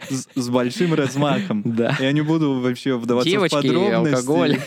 [0.10, 1.64] С, с большим размахом.
[1.66, 1.96] Да.
[2.00, 4.16] Я не буду вообще вдаваться Девочки, в подробности.
[4.16, 4.58] алкоголь.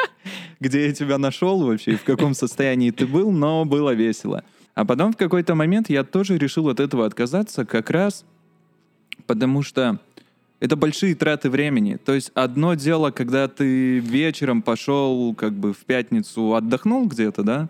[0.60, 4.44] Где я тебя нашел вообще, в каком состоянии ты был, но было весело.
[4.74, 8.24] А потом в какой-то момент я тоже решил от этого отказаться, как раз
[9.28, 10.00] потому что
[10.60, 11.96] это большие траты времени.
[11.96, 17.68] То есть одно дело, когда ты вечером пошел как бы в пятницу отдохнул где-то, да,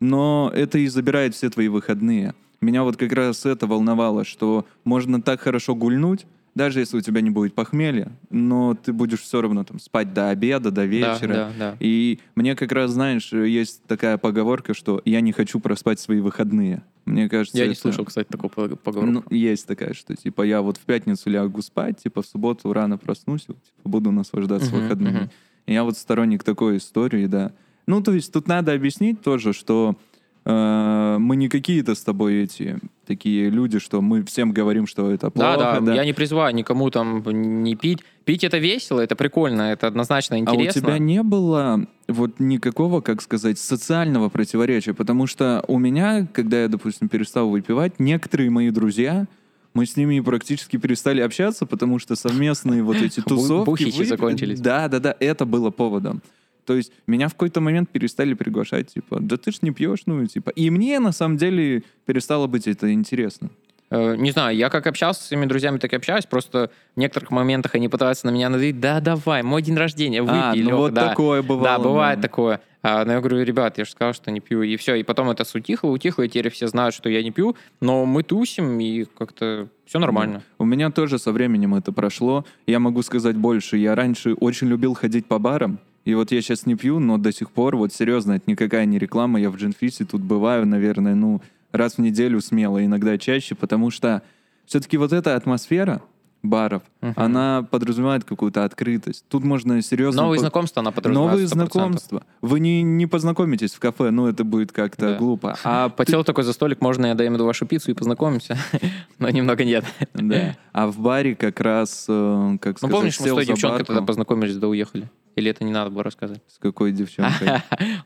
[0.00, 2.34] но это и забирает все твои выходные.
[2.60, 7.20] Меня вот как раз это волновало, что можно так хорошо гульнуть, даже если у тебя
[7.20, 11.28] не будет похмелья, но ты будешь все равно там спать до обеда, до вечера.
[11.28, 11.76] Да, да, да.
[11.80, 16.82] И мне как раз, знаешь, есть такая поговорка, что я не хочу проспать свои выходные.
[17.04, 17.80] Мне кажется, я не это...
[17.80, 19.24] слышал, кстати, такого поговорку.
[19.30, 22.98] Ну, есть такая, что типа я вот в пятницу лягу спать, типа в субботу рано
[22.98, 25.18] проснусь, типа, буду наслаждаться uh-huh, выходными.
[25.18, 25.30] Uh-huh.
[25.66, 27.52] Я вот сторонник такой истории, да.
[27.86, 29.96] Ну, то есть тут надо объяснить тоже, что
[30.44, 35.56] мы не какие-то с тобой эти такие люди, что мы всем говорим, что это плохо.
[35.58, 35.94] Да, да, да.
[35.94, 37.22] я не призываю никому там
[37.62, 38.00] не пить.
[38.24, 40.80] Пить это весело, это прикольно, это однозначно интересно.
[40.80, 44.94] А у тебя не было вот никакого, как сказать, социального противоречия?
[44.94, 49.26] Потому что у меня, когда я, допустим, перестал выпивать, некоторые мои друзья,
[49.74, 53.66] мы с ними практически перестали общаться, потому что совместные вот эти тусовки...
[53.66, 54.60] Бухичи закончились.
[54.60, 56.22] Да, да, да, это было поводом.
[56.64, 60.24] То есть меня в какой-то момент перестали приглашать, типа, да ты ж не пьешь, ну,
[60.26, 60.50] типа.
[60.50, 63.50] И мне, на самом деле, перестало быть это интересно.
[63.90, 66.26] Э, не знаю, я как общался с своими друзьями, так и общаюсь.
[66.26, 68.80] Просто в некоторых моментах они пытаются на меня надавить.
[68.80, 71.08] Да, давай, мой день рождения, выпей, а, ну Леха, вот да.
[71.08, 71.78] такое бывало.
[71.78, 72.28] Да, бывает да.
[72.28, 72.60] такое.
[72.82, 74.62] А, но я говорю, ребят, я же сказал, что не пью.
[74.62, 74.94] И все.
[74.94, 77.56] И потом это сутихло, утихло, и теперь все знают, что я не пью.
[77.80, 80.42] Но мы тусим, и как-то все нормально.
[80.58, 82.46] У меня тоже со временем это прошло.
[82.66, 83.76] Я могу сказать больше.
[83.76, 85.78] Я раньше очень любил ходить по барам.
[86.04, 88.98] И вот я сейчас не пью, но до сих пор, вот серьезно, это никакая не
[88.98, 93.90] реклама, я в Джинфисе тут бываю, наверное, ну, раз в неделю смело, иногда чаще, потому
[93.90, 94.22] что
[94.66, 96.00] все-таки вот эта атмосфера,
[96.42, 97.12] баров, uh-huh.
[97.16, 99.24] она подразумевает какую-то открытость.
[99.28, 100.22] Тут можно серьезно...
[100.22, 100.42] Новые по...
[100.42, 101.32] знакомства она подразумевает.
[101.32, 101.48] Новые 100%.
[101.48, 102.22] знакомства.
[102.40, 105.16] Вы не, не познакомитесь в кафе, ну это будет как-то да.
[105.16, 105.56] глупо.
[105.64, 106.26] А Потел ты...
[106.26, 108.56] такой за столик, можно я даю ему вашу пиццу и познакомимся?
[109.18, 109.84] Но немного нет.
[110.14, 110.56] Да.
[110.72, 114.02] А в баре как раз, э, как сказать, Ну помнишь, мы с той девчонкой тогда
[114.02, 115.10] познакомились, да уехали?
[115.34, 116.42] Или это не надо было рассказывать?
[116.46, 117.62] С какой девчонкой?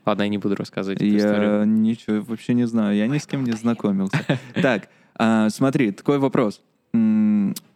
[0.07, 2.97] Ладно, я не буду рассказывать эту Я ничего вообще не знаю.
[2.97, 4.25] Я ни с кем не знакомился.
[4.55, 6.61] Так, а, смотри, такой вопрос.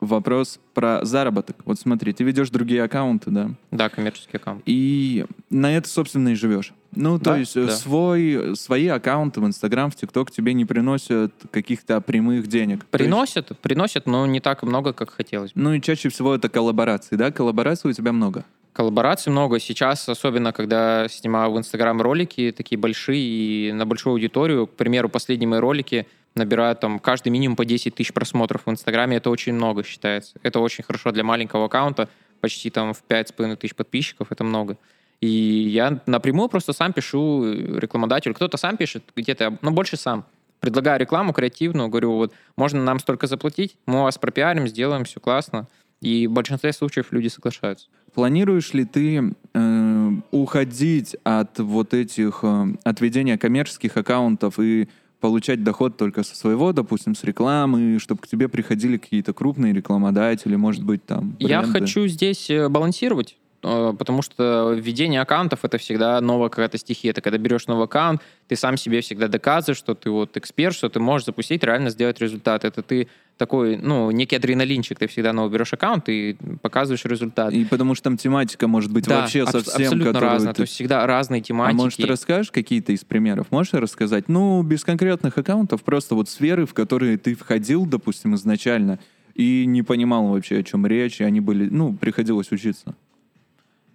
[0.00, 1.56] Вопрос про заработок.
[1.64, 3.50] Вот смотри, ты ведешь другие аккаунты, да?
[3.72, 4.62] Да, коммерческий аккаунт.
[4.64, 6.72] И на это, собственно, и живешь.
[6.94, 7.72] Ну, то да, есть э, да.
[7.72, 12.86] свой, свои аккаунты в Инстаграм, в ТикТок тебе не приносят каких-то прямых денег.
[12.86, 13.60] Приносят, есть...
[13.60, 15.60] приносят, но не так много, как хотелось бы.
[15.60, 17.30] Ну и чаще всего это коллаборации, да?
[17.30, 18.44] Коллабораций у тебя много.
[18.72, 19.58] Коллабораций много.
[19.58, 24.68] Сейчас, особенно когда снимаю в Инстаграм ролики, такие большие и на большую аудиторию.
[24.68, 26.06] К примеру, последние мои ролики
[26.38, 30.38] набирают там каждый минимум по 10 тысяч просмотров в Инстаграме, это очень много считается.
[30.42, 32.08] Это очень хорошо для маленького аккаунта,
[32.40, 34.78] почти там в 5,5 тысяч подписчиков, это много.
[35.20, 38.34] И я напрямую просто сам пишу рекламодателю.
[38.34, 40.24] Кто-то сам пишет, где-то, ну, больше сам.
[40.60, 45.68] Предлагаю рекламу креативную, говорю, вот, можно нам столько заплатить, мы вас пропиарим, сделаем, все классно.
[46.00, 47.88] И в большинстве случаев люди соглашаются.
[48.14, 54.88] Планируешь ли ты э, уходить от вот этих, э, от ведения коммерческих аккаунтов и
[55.20, 60.56] получать доход только со своего, допустим, с рекламы, чтобы к тебе приходили какие-то крупные рекламодатели,
[60.56, 61.48] может быть, там бренды?
[61.48, 63.36] Я хочу здесь э, балансировать.
[63.62, 67.12] Э, потому что введение аккаунтов это всегда новая какая-то стихия.
[67.12, 70.88] Ты когда берешь новый аккаунт, ты сам себе всегда доказываешь, что ты вот эксперт, что
[70.88, 72.64] ты можешь запустить, реально сделать результат.
[72.64, 74.98] Это ты такой, ну, некий адреналинчик.
[74.98, 77.52] Ты всегда новый берешь аккаунт и показываешь результат.
[77.52, 79.84] И потому что там тематика может быть да, вообще совсем...
[79.84, 80.52] абсолютно разная.
[80.52, 80.56] Ты...
[80.58, 81.74] То есть всегда разные тематики.
[81.74, 83.50] А может, расскажешь какие-то из примеров?
[83.50, 84.28] Можешь рассказать?
[84.28, 88.98] Ну, без конкретных аккаунтов, просто вот сферы, в которые ты входил, допустим, изначально,
[89.34, 92.94] и не понимал вообще, о чем речь, и они были, ну, приходилось учиться.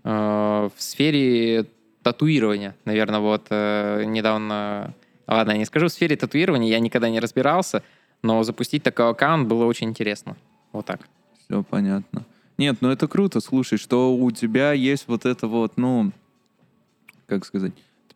[0.04, 1.66] Э, в сфере
[2.02, 4.94] татуирования, наверное, вот э, недавно...
[5.26, 7.82] Ладно, я не скажу, в сфере татуирования я никогда не разбирался,
[8.22, 10.36] но запустить такой аккаунт было очень интересно.
[10.74, 11.08] Вот так.
[11.39, 12.26] Все понятно.
[12.58, 16.12] Нет, ну это круто, слушай, что у тебя есть вот это вот, ну,
[17.26, 17.72] как сказать,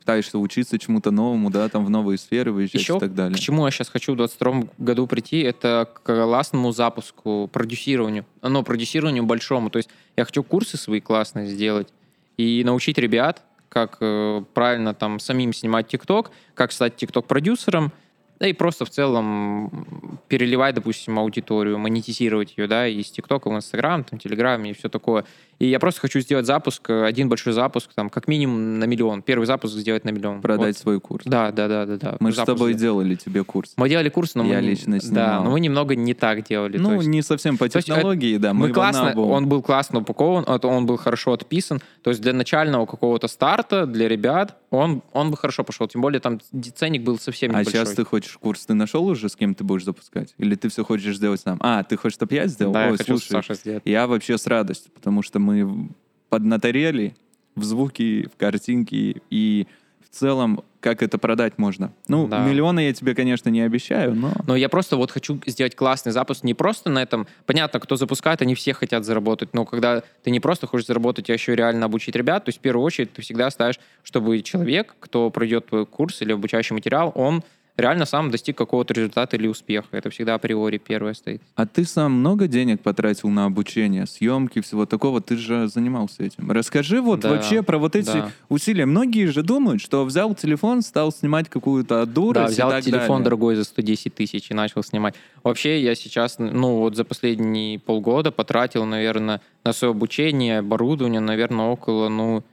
[0.07, 3.35] пытаешься учиться чему-то новому, да, там в новые сферы выезжать Еще и так далее.
[3.35, 8.63] к чему я сейчас хочу в 22 году прийти, это к классному запуску, продюсированию, ну,
[8.63, 9.69] продюсированию большому.
[9.69, 11.89] То есть я хочу курсы свои классные сделать
[12.37, 17.91] и научить ребят, как э, правильно там самим снимать ТикТок, как стать ТикТок-продюсером,
[18.39, 24.05] да и просто в целом переливать, допустим, аудиторию, монетизировать ее, да, из ТикТока в Инстаграм,
[24.05, 25.25] там, Телеграме и все такое.
[25.59, 29.21] И я просто хочу сделать запуск, один большой запуск, там, как минимум на миллион.
[29.21, 30.41] Первый запуск сделать на миллион.
[30.41, 30.81] Продать вот.
[30.81, 31.23] свой курс.
[31.25, 31.97] Да, да, да, да.
[31.97, 32.17] да.
[32.19, 33.73] Мы же с тобой делали тебе курс.
[33.77, 34.61] Мы делали курс, но я мы...
[34.61, 35.25] лично снимал.
[35.25, 36.77] Да, но мы немного не так делали.
[36.77, 37.07] Ну, есть...
[37.07, 38.53] не совсем по технологии, есть, да.
[38.53, 41.81] Мы, мы классно, он был классно упакован, он был хорошо отписан.
[42.03, 45.87] То есть для начального какого-то старта, для ребят, он, он бы хорошо пошел.
[45.87, 46.39] Тем более там
[46.75, 47.81] ценник был совсем небольшой.
[47.81, 50.33] А сейчас ты хочешь курс, ты нашел уже, с кем ты будешь запускать?
[50.37, 51.57] Или ты все хочешь сделать сам?
[51.61, 52.73] А, ты хочешь, чтобы я сделал?
[52.73, 53.83] Да, Ой, я хочу слушай, Саша сделать.
[53.85, 55.89] Я вообще с радостью, потому что мы
[56.29, 57.15] поднаторели
[57.55, 59.67] в звуки, в картинки и
[60.01, 61.91] в целом, как это продать можно.
[62.07, 62.45] Ну, да.
[62.45, 64.31] миллионы я тебе, конечно, не обещаю, но...
[64.45, 67.27] Но я просто вот хочу сделать классный запуск не просто на этом.
[67.45, 71.33] Понятно, кто запускает, они все хотят заработать, но когда ты не просто хочешь заработать, а
[71.33, 75.29] еще реально обучить ребят, то есть в первую очередь ты всегда ставишь, чтобы человек, кто
[75.29, 77.43] пройдет твой курс или обучающий материал, он
[77.77, 79.87] реально сам достиг какого-то результата или успеха.
[79.91, 81.41] Это всегда априори первое стоит.
[81.55, 85.21] А ты сам много денег потратил на обучение, съемки, всего такого?
[85.21, 86.51] Ты же занимался этим.
[86.51, 88.31] Расскажи вот да, вообще про вот эти да.
[88.49, 88.85] усилия.
[88.85, 93.07] Многие же думают, что взял телефон, стал снимать какую-то дурость Да, взял и так телефон
[93.07, 93.23] далее.
[93.23, 95.15] дорогой за 110 тысяч и начал снимать.
[95.43, 101.67] Вообще я сейчас, ну вот за последние полгода потратил, наверное, на свое обучение, оборудование, наверное,
[101.67, 102.43] около, ну,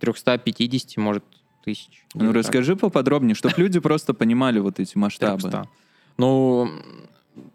[0.00, 1.24] 350, может,
[1.66, 2.04] тысяч.
[2.14, 2.82] Ну, расскажи так.
[2.82, 5.42] поподробнее, чтобы люди просто понимали вот эти масштабы.
[5.42, 5.68] 300.
[6.16, 6.70] Ну,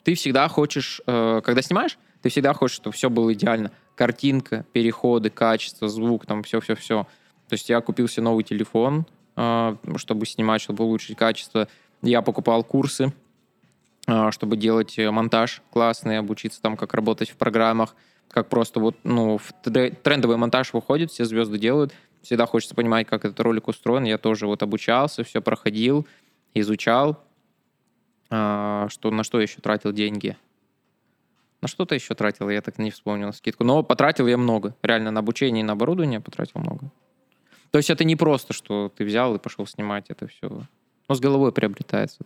[0.04, 3.72] ты всегда хочешь, э, когда снимаешь, ты всегда хочешь, чтобы все было идеально.
[3.96, 7.08] Картинка, переходы, качество, звук, там все-все-все.
[7.48, 9.06] То есть я купил себе новый телефон,
[9.38, 11.70] э, чтобы снимать, чтобы улучшить качество.
[12.02, 13.14] Я покупал курсы,
[14.08, 17.96] э, чтобы делать монтаж классный, обучиться там, как работать в программах,
[18.28, 23.26] как просто вот, ну, в трендовый монтаж выходит, все звезды делают всегда хочется понимать, как
[23.26, 24.04] этот ролик устроен.
[24.04, 26.08] Я тоже вот обучался, все проходил,
[26.54, 27.24] изучал.
[28.30, 30.38] А, что, на что еще тратил деньги?
[31.62, 33.64] На что-то еще тратил, я так не вспомнил скидку.
[33.64, 34.76] Но потратил я много.
[34.82, 36.92] Реально на обучение и на оборудование потратил много.
[37.72, 40.50] То есть это не просто, что ты взял и пошел снимать это все.
[41.08, 42.20] Но с головой приобретается.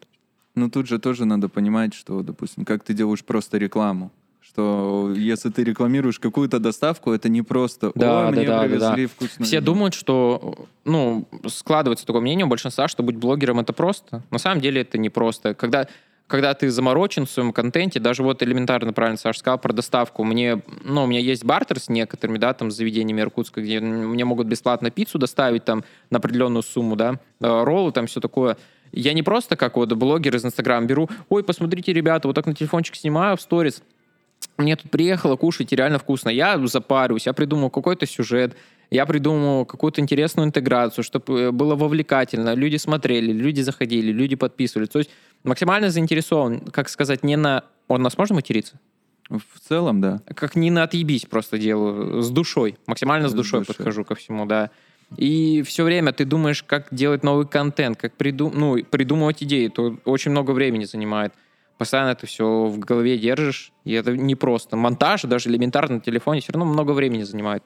[0.55, 4.11] Ну тут же тоже надо понимать, что, допустим, как ты делаешь просто рекламу
[4.45, 9.05] что если ты рекламируешь какую-то доставку, это не просто да, «О, да, мне да, привезли
[9.05, 9.11] да.
[9.11, 14.23] вкусную Все думают, что, ну, складывается такое мнение у большинства, что быть блогером— это просто.
[14.29, 15.53] На самом деле это не просто.
[15.53, 15.87] Когда
[16.27, 20.61] когда ты заморочен в своем контенте, даже вот элементарно правильно Саша сказал про доставку, мне,
[20.83, 24.47] ну, у меня есть бартер с некоторыми, да, там, с заведениями Иркутска, где мне могут
[24.47, 28.57] бесплатно пиццу доставить там на определенную сумму, да, э, роллы, там все такое.
[28.91, 32.55] Я не просто как вот блогер из Инстаграма беру, ой, посмотрите, ребята, вот так на
[32.55, 33.83] телефончик снимаю в сторис,
[34.57, 36.29] мне тут приехало, кушайте, реально вкусно.
[36.29, 38.55] Я запарюсь, я придумал какой-то сюжет,
[38.91, 44.89] я придумал какую-то интересную интеграцию, чтобы э, было вовлекательно, люди смотрели, люди заходили, люди подписывались.
[44.89, 45.09] То есть
[45.43, 47.63] максимально заинтересован, как сказать, не на...
[47.87, 48.79] Он нас можно материться?
[49.29, 50.21] В целом, да.
[50.35, 52.77] Как не на отъебись просто делаю, с душой.
[52.85, 54.69] Максимально с, с душой, душой подхожу ко всему, да.
[55.17, 58.53] и все время ты думаешь, как делать новый контент, как придум...
[58.55, 61.33] ну, придумывать идеи, то очень много времени занимает.
[61.77, 64.77] Постоянно это все в голове держишь, и это непросто.
[64.77, 67.63] Монтаж, даже элементарно на телефоне, все равно много времени занимает.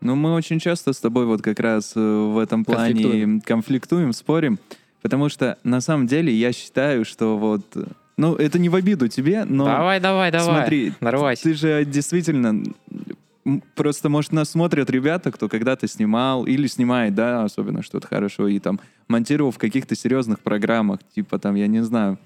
[0.00, 4.12] Ну, мы очень часто с тобой вот как раз э, в этом плане конфликтуем, конфликтуем
[4.12, 4.58] спорим,
[5.00, 7.62] потому что на самом деле я считаю, что вот
[8.16, 9.64] ну, это не в обиду тебе, но...
[9.64, 10.60] Давай, давай, давай.
[10.60, 11.42] Смотри, Нарвайся.
[11.44, 12.62] ты же действительно...
[13.74, 18.60] Просто, может, нас смотрят ребята, кто когда-то снимал или снимает, да, особенно что-то хорошо, и
[18.60, 22.18] там монтировал в каких-то серьезных программах, типа там, я не знаю,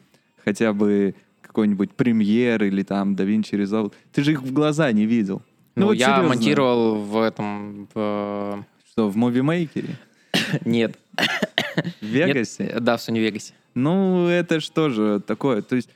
[0.46, 3.92] хотя бы какой-нибудь премьер или там DaVinci Resolve.
[4.12, 5.42] Ты же их в глаза не видел.
[5.74, 6.28] Ну, ну вот я серьезно.
[6.28, 7.88] монтировал в этом...
[7.92, 8.64] В...
[8.90, 9.90] Что, в Maker?
[10.64, 10.96] Нет.
[12.00, 12.64] В Вегасе?
[12.64, 13.52] Нет, да, в Sony Vegas.
[13.74, 15.62] Ну, это что же такое?
[15.62, 15.90] То есть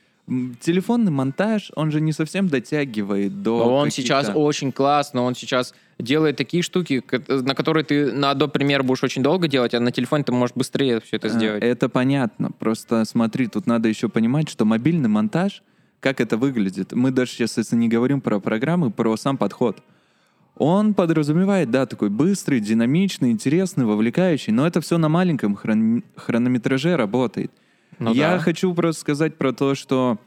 [0.60, 3.58] телефонный монтаж, он же не совсем дотягивает до...
[3.58, 8.52] Но он сейчас очень классно, он сейчас делает такие штуки, на которые ты на Adobe
[8.52, 11.62] Premiere будешь очень долго делать, а на телефоне ты можешь быстрее все это а, сделать.
[11.62, 12.50] Это понятно.
[12.58, 15.62] Просто смотри, тут надо еще понимать, что мобильный монтаж,
[15.98, 16.92] как это выглядит.
[16.92, 19.82] Мы даже сейчас, если не говорим про программы, про сам подход.
[20.56, 26.04] Он подразумевает, да, такой быстрый, динамичный, интересный, вовлекающий, но это все на маленьком хрон...
[26.16, 27.50] хронометраже работает.
[28.00, 28.38] Ну, Я да.
[28.38, 30.18] хочу просто сказать про то, что,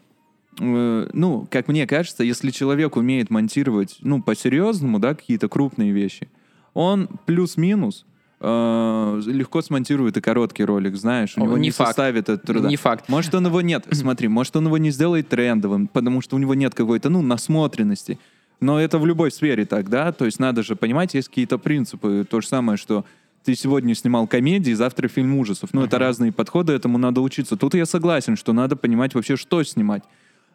[0.60, 6.30] э, ну, как мне кажется, если человек умеет монтировать, ну, по-серьезному, да, какие-то крупные вещи,
[6.76, 8.06] он плюс-минус
[8.40, 11.90] э, легко смонтирует и короткий ролик, знаешь, у него не, не факт.
[11.90, 12.70] составит это труда.
[12.70, 13.10] Не факт.
[13.10, 16.54] Может, он его нет, смотри, может, он его не сделает трендовым, потому что у него
[16.54, 18.20] нет какой-то, ну, насмотренности.
[18.60, 20.12] Но это в любой сфере так, да?
[20.12, 22.26] То есть надо же понимать, есть какие-то принципы.
[22.30, 23.04] То же самое, что
[23.44, 25.72] ты сегодня снимал комедии, завтра фильм ужасов.
[25.74, 25.88] Ну, uh-huh.
[25.88, 27.58] это разные подходы, этому надо учиться.
[27.58, 30.04] Тут я согласен, что надо понимать вообще, что снимать.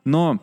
[0.04, 0.42] Но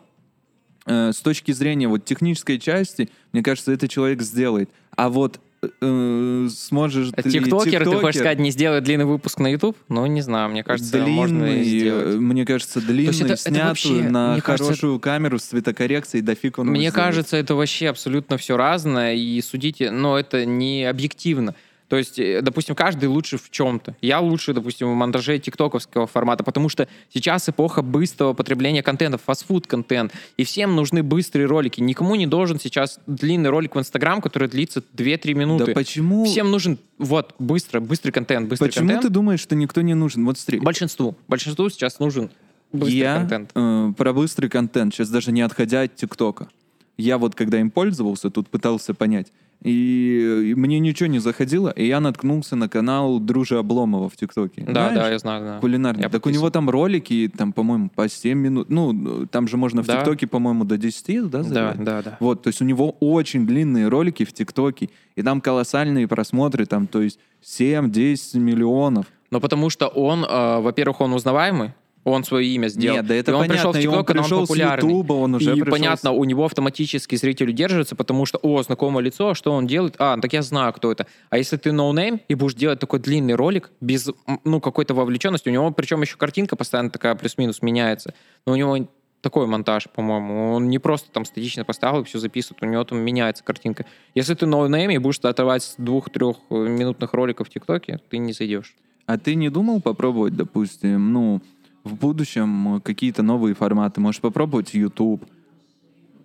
[0.86, 4.70] э, с точки зрения вот технической части, мне кажется, это человек сделает.
[4.94, 5.40] А вот
[5.80, 9.76] э, сможешь а Тиктокер, ты хочешь сказать, не сделает длинный выпуск на YouTube?
[9.88, 12.16] Ну, не знаю, мне кажется, длинный, можно сделать.
[12.20, 16.68] Мне кажется, длинный, это, снятую это вообще, на хорошую кажется, камеру с цветокоррекцией, дофиг он
[16.68, 21.56] Мне кажется, это вообще абсолютно все разное, и судите, но это не объективно.
[21.88, 23.96] То есть, э, допустим, каждый лучше в чем-то.
[24.00, 30.12] Я лучше, допустим, в монтаже тиктоковского формата, потому что сейчас эпоха быстрого потребления контента, фастфуд-контент,
[30.36, 31.80] и всем нужны быстрые ролики.
[31.80, 35.66] Никому не должен сейчас длинный ролик в Инстаграм, который длится 2-3 минуты.
[35.66, 36.24] Да почему?
[36.24, 39.02] Всем нужен, вот, быстро, быстрый контент, быстрый Почему контент.
[39.02, 40.24] ты думаешь, что никто не нужен?
[40.24, 40.58] Вот смотри.
[40.60, 41.14] Большинству.
[41.28, 42.30] Большинству сейчас нужен
[42.72, 43.50] быстрый Я, контент.
[43.54, 46.48] Э, про быстрый контент, сейчас даже не отходя от ТикТока.
[46.96, 49.30] Я вот, когда им пользовался, тут пытался понять,
[49.62, 54.62] и, мне ничего не заходило, и я наткнулся на канал Дружи Обломова в ТикТоке.
[54.62, 54.94] Да, Знаешь?
[54.94, 55.58] да, я знаю, да.
[55.60, 56.02] Кулинарный.
[56.02, 56.36] Я так подписан.
[56.36, 58.70] у него там ролики, там, по-моему, по 7 минут.
[58.70, 59.98] Ну, там же можно в да.
[59.98, 62.16] ТикТоке, по-моему, до 10, да, Да, да, да.
[62.20, 66.86] Вот, то есть у него очень длинные ролики в ТикТоке, и там колоссальные просмотры, там,
[66.86, 69.06] то есть 7-10 миллионов.
[69.30, 71.72] Ну, потому что он, э, во-первых, он узнаваемый,
[72.06, 72.98] он свое имя сделал.
[72.98, 74.88] Нет, да это и он понятно, пришел в ТикТок, он пришел он популярный.
[74.88, 78.62] С YouTube, он уже и пришел понятно, у него автоматически зритель удерживается, потому что, о,
[78.62, 79.96] знакомое лицо, что он делает?
[79.98, 81.08] А, так я знаю, кто это.
[81.30, 84.08] А если ты no-name и будешь делать такой длинный ролик без,
[84.44, 88.14] ну, какой-то вовлеченности, у него причем еще картинка постоянно такая плюс-минус меняется,
[88.46, 88.86] но у него
[89.20, 90.54] такой монтаж, по-моему.
[90.54, 93.84] Он не просто там статично поставил и все записывает, у него там меняется картинка.
[94.14, 98.76] Если ты no-name и будешь отрывать двух-трех минутных роликов в ТикТоке, ты не зайдешь.
[99.06, 101.40] А ты не думал попробовать, допустим, ну,
[101.86, 104.00] в будущем какие-то новые форматы?
[104.00, 105.24] Можешь попробовать YouTube?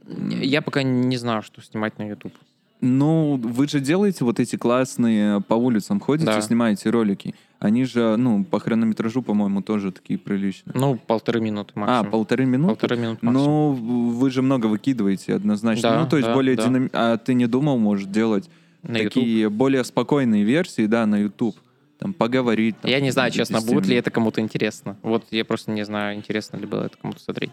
[0.08, 2.34] Я пока не знаю, что снимать на YouTube.
[2.82, 6.42] Ну, вы же делаете вот эти классные по улицам ходите, да.
[6.42, 7.36] снимаете ролики.
[7.60, 10.74] Они же, ну, по хронометражу, по-моему, тоже такие приличные.
[10.76, 12.08] Ну, полторы минуты максимум.
[12.08, 12.70] А, полторы минуты?
[12.74, 13.46] Полторы минуты максимум.
[13.46, 15.92] Ну, вы же много выкидываете однозначно.
[15.92, 16.64] Да, ну, то есть да, более да.
[16.64, 16.90] динами...
[16.92, 18.50] А ты не думал, может, делать
[18.82, 19.54] на такие YouTube?
[19.54, 21.56] более спокойные версии, да, на YouTube?
[22.02, 22.76] Там, поговорить.
[22.82, 24.98] Там, я не знаю, честно, будет ли это кому-то интересно.
[25.04, 27.52] Вот я просто не знаю, интересно ли было это кому-то смотреть.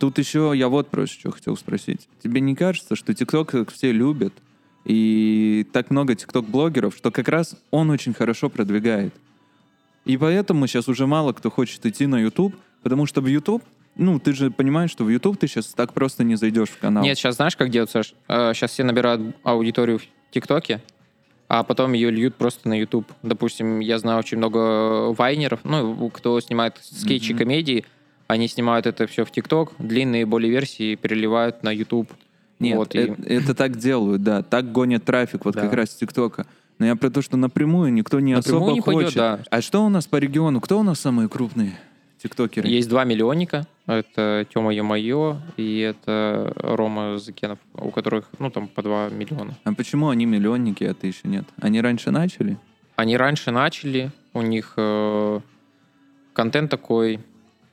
[0.00, 2.08] Тут еще я вот просто что хотел спросить.
[2.22, 4.32] Тебе не кажется, что ТикТок все любят,
[4.86, 9.12] и так много ТикТок-блогеров, что как раз он очень хорошо продвигает.
[10.06, 13.62] И поэтому сейчас уже мало кто хочет идти на YouTube, потому что в YouTube
[13.96, 17.02] ну, ты же понимаешь, что в YouTube ты сейчас так просто не зайдешь в канал.
[17.02, 18.14] Нет, сейчас знаешь, как делают, Саш?
[18.28, 20.80] Сейчас все набирают аудиторию в ТикТоке,
[21.48, 23.10] а потом ее льют просто на YouTube.
[23.22, 27.38] Допустим, я знаю очень много вайнеров, ну, кто снимает скетчи, mm-hmm.
[27.38, 27.84] комедии,
[28.26, 32.10] они снимают это все в ТикТок, длинные более версии переливают на YouTube.
[32.58, 33.34] Нет, вот, это, и...
[33.34, 35.62] это так делают, да, так гонят трафик, вот да.
[35.62, 36.46] как раз с ТикТока.
[36.78, 39.14] Но я про то, что напрямую никто не напрямую особо не хочет.
[39.14, 39.40] Пойдет, да.
[39.50, 40.60] А что у нас по региону?
[40.60, 41.76] Кто у нас самые крупные
[42.22, 42.68] Тиктокеры.
[42.68, 43.66] Есть два миллионника.
[43.86, 49.56] Это Тёма Ямайо и это Рома Закенов, у которых, ну, там, по два миллиона.
[49.64, 51.44] А почему они миллионники, а ты еще нет?
[51.60, 52.58] Они раньше начали?
[52.96, 54.10] Они раньше начали.
[54.34, 55.40] У них э,
[56.32, 57.20] контент такой...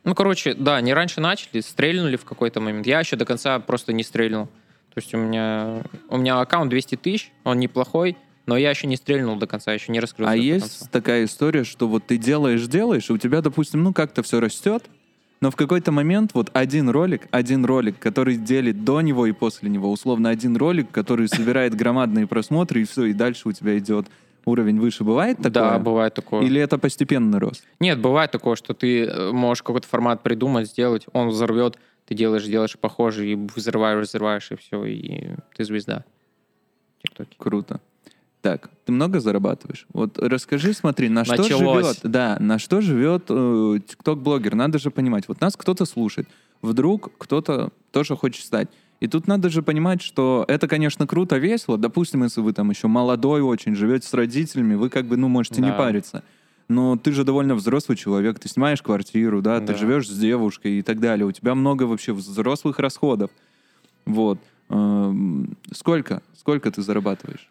[0.03, 2.85] Ну, короче, да, они раньше начали, стрельнули в какой-то момент.
[2.85, 4.45] Я еще до конца просто не стрельнул.
[4.45, 8.15] То есть у меня, у меня аккаунт 200 тысяч, он неплохой,
[8.45, 10.27] но я еще не стрельнул до конца, еще не раскрыл.
[10.27, 10.91] А есть конца.
[10.91, 14.85] такая история, что вот ты делаешь, делаешь, и у тебя, допустим, ну как-то все растет,
[15.41, 19.69] но в какой-то момент вот один ролик, один ролик, который делит до него и после
[19.69, 24.07] него, условно один ролик, который собирает громадные просмотры, и все, и дальше у тебя идет
[24.45, 25.03] уровень выше.
[25.03, 25.51] Бывает такое?
[25.51, 26.43] Да, бывает такое.
[26.43, 27.63] Или это постепенный рост?
[27.79, 32.45] Нет, бывает такое, что ты э, можешь какой-то формат придумать, сделать, он взорвет, ты делаешь,
[32.45, 36.05] делаешь похоже, и взрываешь, взрываешь, и все, и ты звезда.
[37.37, 37.81] Круто.
[38.45, 39.87] Так, ты много зарабатываешь?
[39.91, 41.47] Вот расскажи, смотри, на Началось.
[41.47, 44.53] что живет, да, на что живет э, тикток-блогер.
[44.53, 46.29] Надо же понимать, вот нас кто-то слушает,
[46.61, 48.67] вдруг кто-то тоже хочет стать.
[48.99, 51.79] И тут надо же понимать, что это, конечно, круто, весело.
[51.79, 55.61] Допустим, если вы там еще молодой очень, живете с родителями, вы как бы, ну, можете
[55.61, 55.67] да.
[55.67, 56.23] не париться.
[56.67, 60.73] Но ты же довольно взрослый человек, ты снимаешь квартиру, да, да, ты живешь с девушкой
[60.73, 61.25] и так далее.
[61.25, 63.31] У тебя много вообще взрослых расходов.
[64.05, 64.37] Вот.
[64.69, 66.21] Эм, сколько?
[66.37, 67.49] Сколько ты зарабатываешь?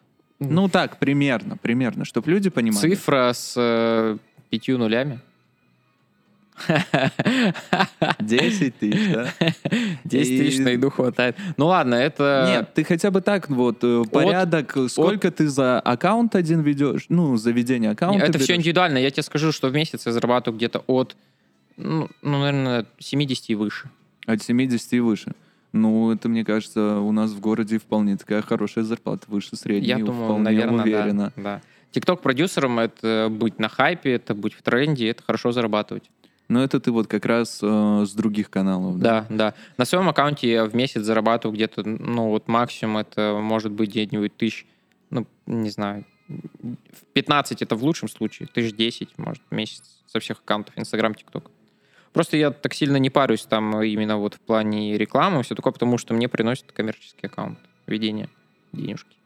[0.49, 2.80] Ну так, примерно, примерно, чтобы люди понимали.
[2.80, 4.16] Цифра с э,
[4.51, 5.20] пятью нулями.
[8.20, 9.28] 10 тысяч, да?
[10.05, 11.36] 10 тысяч на еду хватает.
[11.57, 12.47] Ну ладно, это...
[12.49, 15.36] Нет, ты хотя бы так, вот, э, порядок, от, сколько от...
[15.36, 18.45] ты за аккаунт один ведешь, ну, за ведение аккаунта Это берешь?
[18.45, 18.99] все индивидуально.
[18.99, 21.16] Я тебе скажу, что в месяц я зарабатываю где-то от,
[21.76, 23.90] ну, ну, наверное, 70 и выше.
[24.26, 25.34] От 70 и выше.
[25.75, 29.89] Ну, это, мне кажется, у нас в городе вполне такая хорошая зарплата, выше средней.
[29.89, 31.33] Я думаю, вполне наверное, уверенно.
[31.35, 31.43] да.
[31.43, 31.62] да.
[31.91, 36.11] Тикток-продюсером— это быть на хайпе, это быть в тренде, это хорошо зарабатывать.
[36.47, 39.27] Но это ты вот как раз э, с других каналов, да?
[39.29, 39.55] Да, да.
[39.77, 44.37] На своем аккаунте я в месяц зарабатываю где-то, ну вот максимум это может быть где-нибудь
[44.37, 44.66] тысяч,
[45.11, 46.05] ну, не знаю,
[47.14, 51.51] 15 это в лучшем случае, тысяч 10, может, в месяц со всех аккаунтов, Инстаграм, ТикТок.
[52.15, 55.99] Просто я так сильно не парюсь там именно вот в плане рекламы, все такое, потому
[55.99, 57.59] что мне приносит коммерческий аккаунт,
[57.89, 58.29] ведение
[58.73, 59.17] денежки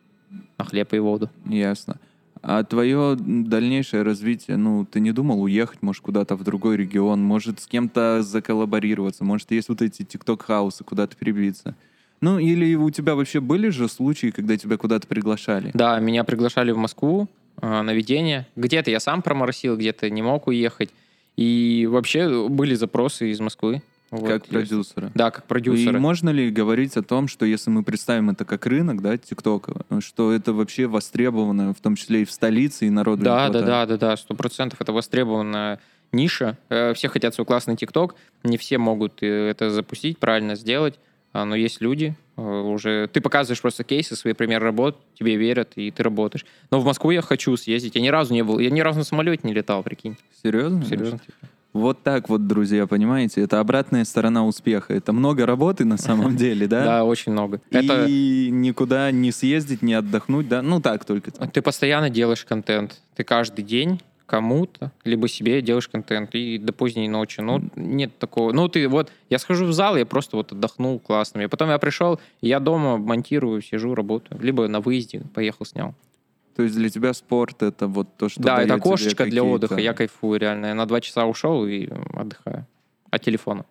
[0.57, 1.31] на хлеб и воду.
[1.47, 2.01] Ясно.
[2.41, 7.61] А твое дальнейшее развитие, ну, ты не думал уехать, может, куда-то в другой регион, может,
[7.61, 11.75] с кем-то заколлаборироваться, может, есть вот эти тикток-хаусы, куда-то прибиться?
[12.23, 15.73] Ну, или у тебя вообще были же случаи, когда тебя куда-то приглашали?
[15.75, 17.29] Да, меня приглашали в Москву
[17.61, 18.47] э, на ведение.
[18.57, 20.91] Где-то я сам проморосил, где-то не мог уехать.
[21.39, 23.81] И вообще были запросы из Москвы.
[24.11, 25.13] Вот, как продюсера.
[25.15, 25.97] Да, как продюсера.
[25.97, 29.85] И можно ли говорить о том, что если мы представим это как рынок, да, ТикТока,
[30.01, 33.87] что это вообще востребовано, в том числе и в столице, и народу Да, да, да,
[33.87, 35.79] да, да, сто процентов это востребованная
[36.11, 36.59] ниша.
[36.71, 40.99] Э, все хотят свой классный ТикТок, не все могут э, это запустить, правильно сделать,
[41.33, 45.91] но есть люди, э, уже ты показываешь просто кейсы, свои примеры работ, тебе верят, и
[45.91, 46.45] ты работаешь.
[46.71, 47.95] Но в Москву я хочу съездить.
[47.95, 50.17] Я ни разу не был, я ни разу на самолете не летал, прикинь.
[50.43, 50.85] Серьезно?
[50.85, 51.21] Серьезно.
[51.75, 54.95] Вот так вот, друзья, понимаете, это обратная сторона успеха.
[54.95, 56.85] Это много работы на самом деле, да?
[56.85, 57.61] Да, очень много.
[57.71, 60.63] И никуда не съездить, не отдохнуть, да?
[60.63, 61.31] Ну так только.
[61.31, 63.01] Ты постоянно делаешь контент.
[63.15, 67.41] Ты каждый день кому-то, либо себе делаешь контент, и до поздней ночи.
[67.41, 68.53] Ну, нет такого.
[68.53, 71.41] Ну, ты вот, я схожу в зал, я просто вот отдохнул классно.
[71.41, 74.41] И потом я пришел, я дома монтирую, сижу, работаю.
[74.41, 75.95] Либо на выезде поехал, снял.
[76.55, 79.77] То есть для тебя спорт это вот то, что Да, это окошечко для отдыха.
[79.77, 80.67] Я кайфую реально.
[80.67, 82.67] Я на два часа ушел и отдыхаю.
[83.11, 83.65] От телефона.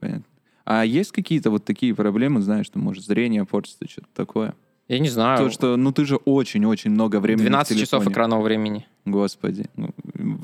[0.00, 0.24] Понятно.
[0.64, 4.54] А есть какие-то вот такие проблемы, знаешь, что может зрение портится, что-то такое?
[4.90, 5.38] Я не знаю.
[5.38, 8.88] То, что, ну ты же очень-очень много времени 12 часов экранного времени.
[9.04, 9.90] Господи, ну,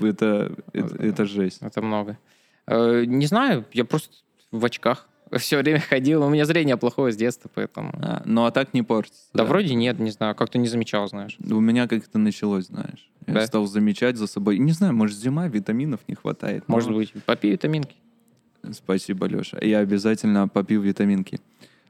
[0.03, 1.59] это, это, это жесть.
[1.62, 2.16] Это много.
[2.68, 4.14] Э, не знаю, я просто
[4.53, 6.22] в очках все время ходил.
[6.22, 7.90] У меня зрение плохое с детства, поэтому...
[8.01, 9.22] А, ну, а так не портится?
[9.34, 10.36] Да, да, вроде нет, не знаю.
[10.36, 11.36] Как-то не замечал, знаешь.
[11.40, 13.11] У меня как-то началось, знаешь.
[13.26, 13.47] Я да?
[13.49, 14.59] стал замечать за собой.
[14.59, 16.62] Не знаю, может, зима, витаминов не хватает.
[16.68, 16.76] Но...
[16.76, 17.12] Может быть.
[17.24, 17.97] Попей витаминки.
[18.70, 19.59] Спасибо, Леша.
[19.61, 21.40] Я обязательно попью витаминки.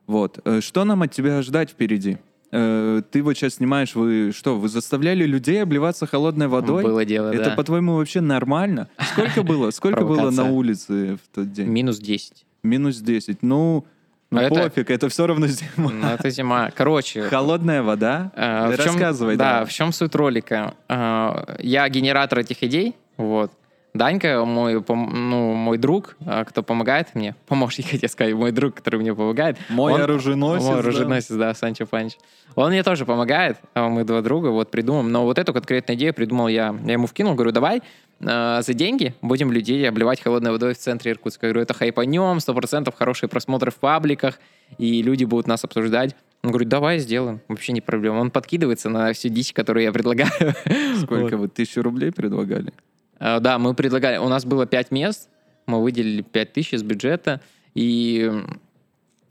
[0.06, 0.40] Вот.
[0.46, 2.16] Э, что нам от тебя ждать впереди?
[2.52, 6.84] Э, ты вот сейчас снимаешь, вы что, вы заставляли людей обливаться холодной водой?
[6.84, 7.56] Было дело, Это, да.
[7.56, 8.88] по-твоему, вообще нормально?
[9.12, 9.70] Сколько было?
[9.70, 11.66] Сколько было на улице в тот день?
[11.66, 12.46] Минус 10.
[12.62, 13.42] Минус 10.
[13.42, 13.84] Ну,
[14.30, 15.90] ну а пофиг, это, это все равно зима.
[15.92, 16.70] Ну, это зима.
[16.74, 17.22] Короче.
[17.22, 18.32] Холодная вода?
[18.34, 19.36] Э, в чем, Рассказывай.
[19.36, 20.74] Да, да, в чем суть ролика?
[20.88, 23.52] Э, я генератор этих идей, вот.
[23.96, 29.00] Данька, мой, ну, мой друг, а, кто помогает мне, помощник, хотел сказать, мой друг, который
[29.00, 29.56] мне помогает.
[29.68, 30.66] Мой он, оруженосец.
[30.66, 32.14] Мой оруженосец, да, да Санчо Панч.
[32.54, 35.10] Он мне тоже помогает, а мы два друга вот придумаем.
[35.10, 36.74] Но вот эту конкретную идею придумал я.
[36.84, 37.82] Я ему вкинул, говорю, давай
[38.20, 41.46] э, за деньги будем людей обливать холодной водой в центре Иркутска.
[41.46, 44.38] Я говорю, это хайпанем, сто процентов хорошие просмотры в пабликах,
[44.78, 46.16] и люди будут нас обсуждать.
[46.42, 48.20] Он говорит, давай сделаем, вообще не проблема.
[48.20, 50.54] Он подкидывается на всю дичь, которую я предлагаю.
[51.02, 52.72] Сколько вы, тысячу рублей предлагали?
[53.18, 55.28] Э, да, мы предлагали, у нас было пять мест,
[55.66, 57.40] мы выделили пять тысяч из бюджета,
[57.74, 58.30] и,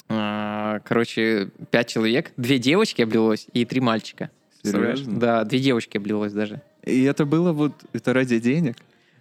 [0.09, 4.29] э, короче, пять человек, две девочки облилось и три мальчика.
[4.63, 5.19] Серьезно?
[5.19, 6.61] Да, две девочки облилось даже.
[6.83, 8.75] И это было вот, это ради денег?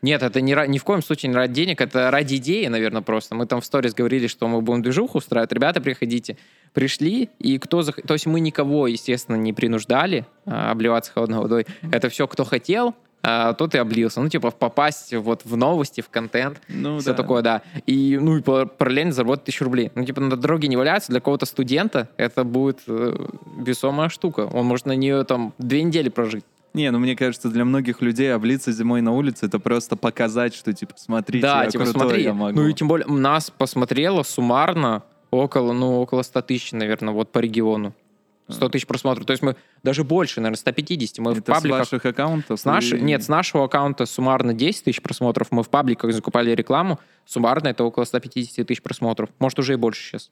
[0.04, 3.34] Нет, это не, ни в коем случае не ради денег, это ради идеи, наверное, просто.
[3.34, 5.50] Мы там в сторис говорили, что мы будем движуху устраивать.
[5.52, 6.36] Ребята, приходите.
[6.74, 7.80] Пришли, и кто...
[7.80, 7.96] Зах...
[8.06, 11.66] То есть мы никого, естественно, не принуждали а, обливаться холодной водой.
[11.90, 12.94] Это все, кто хотел,
[13.26, 14.20] а, тот и облился.
[14.20, 17.16] Ну, типа, попасть вот в новости, в контент, ну, все да.
[17.16, 17.62] такое, да.
[17.86, 19.90] И, ну, и параллельно заработать тысячу рублей.
[19.94, 23.16] Ну, типа, на дороге не валяться, для кого-то студента это будет э,
[23.56, 24.40] весомая штука.
[24.52, 26.44] Он может на нее там две недели прожить.
[26.74, 30.72] Не, ну мне кажется, для многих людей облиться зимой на улице это просто показать, что
[30.72, 32.22] типа смотрите, да, я типа, крутой, смотри.
[32.24, 32.60] я могу.
[32.60, 37.38] Ну и тем более нас посмотрело суммарно около, ну, около 100 тысяч, наверное, вот по
[37.38, 37.94] региону.
[38.48, 39.26] 100 тысяч просмотров.
[39.26, 41.18] То есть мы даже больше, наверное, 150.
[41.18, 41.86] Мы Это в пабликах...
[41.86, 42.60] с ваших аккаунтов?
[42.60, 42.92] С наш...
[42.92, 45.50] Нет, с нашего аккаунта суммарно 10 тысяч просмотров.
[45.50, 47.00] Мы в пабликах закупали рекламу.
[47.24, 49.30] Суммарно это около 150 тысяч просмотров.
[49.38, 50.30] Может, уже и больше сейчас.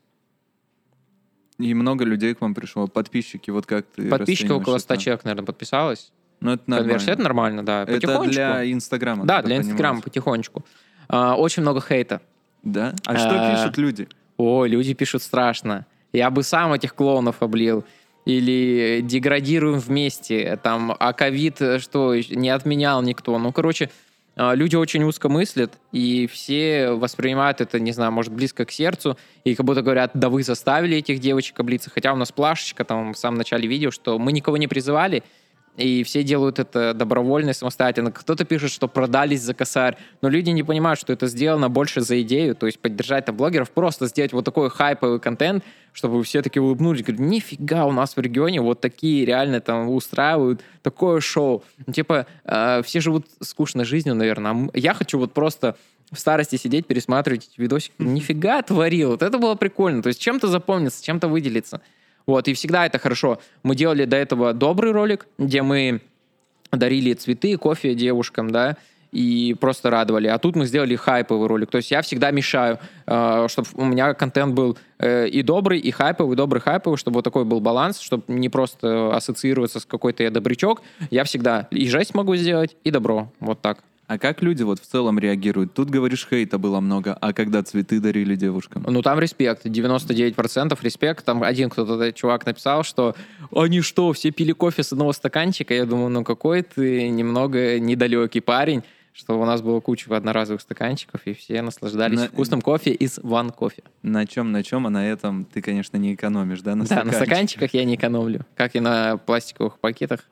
[1.59, 2.87] И много людей к вам пришло.
[2.87, 5.03] Подписчики, вот как ты Подписчики около 100 это?
[5.03, 6.13] человек, наверное, подписалось.
[6.41, 6.89] Ну, это нормально.
[6.89, 7.83] Конверсия, это нормально, да.
[7.85, 9.25] Это для Инстаграма.
[9.25, 10.65] Да, для Инстаграма потихонечку.
[11.09, 12.21] А, очень много хейта.
[12.63, 12.95] Да?
[13.07, 14.09] А, а что пишут люди?
[14.37, 15.87] О, люди пишут страшно.
[16.13, 17.85] Я бы сам этих клоунов облил
[18.25, 23.39] или деградируем вместе, там, а ковид что, не отменял никто.
[23.39, 23.91] Ну, короче,
[24.35, 29.19] а, люди очень узко мыслят, и все воспринимают это, не знаю, может, близко к сердцу,
[29.45, 33.13] и как будто говорят, да вы заставили этих девочек облиться, хотя у нас плашечка там
[33.13, 35.23] в самом начале видео, что мы никого не призывали,
[35.77, 38.13] и все делают это добровольно, самостоятельно.
[38.13, 42.21] Кто-то пишет, что продались за косарь, но люди не понимают, что это сделано больше за
[42.23, 46.61] идею, то есть поддержать там блогеров, просто сделать вот такой хайповый контент, чтобы все таки
[46.61, 51.65] улыбнулись, говорят, нифига, у нас в регионе вот такие реально там устраивают такое шоу.
[51.87, 54.71] Ну, типа, э, все живут скучной жизнью, наверное.
[54.75, 55.77] Я хочу вот просто
[56.13, 57.95] в старости сидеть, пересматривать эти видосики.
[57.99, 59.11] Нифига творил.
[59.11, 60.03] Вот это было прикольно.
[60.03, 61.81] То есть чем-то запомнится, чем-то выделиться.
[62.27, 63.41] Вот, и всегда это хорошо.
[63.63, 66.01] Мы делали до этого добрый ролик, где мы
[66.71, 68.77] дарили цветы, кофе девушкам, да,
[69.13, 70.27] и просто радовали.
[70.27, 71.71] А тут мы сделали хайповый ролик.
[71.71, 75.91] То есть я всегда мешаю, э, чтобы у меня контент был э, и добрый, и
[75.91, 80.31] хайповый, добрый, хайповый, чтобы вот такой был баланс, чтобы не просто ассоциироваться с какой-то я
[80.31, 80.83] добрячок.
[81.11, 83.31] Я всегда и жесть могу сделать, и добро.
[83.39, 83.85] Вот так.
[84.13, 85.73] А как люди вот в целом реагируют?
[85.73, 88.85] Тут, говоришь, хейта было много, а когда цветы дарили девушкам?
[88.87, 91.25] Ну, там респект, 99% респект.
[91.25, 93.17] Там один кто-то, чувак написал, что
[93.51, 95.73] они что, все пили кофе с одного стаканчика?
[95.73, 98.83] Я думаю, ну какой ты немного недалекий парень
[99.15, 102.29] что у нас было куча одноразовых стаканчиков, и все наслаждались на...
[102.29, 103.85] вкусным кофе из One Coffee.
[104.01, 106.75] На чем, на чем, а на этом ты, конечно, не экономишь, да?
[106.75, 108.47] На да, на стаканчиках я не экономлю.
[108.57, 110.25] Как и на пластиковых пакетах,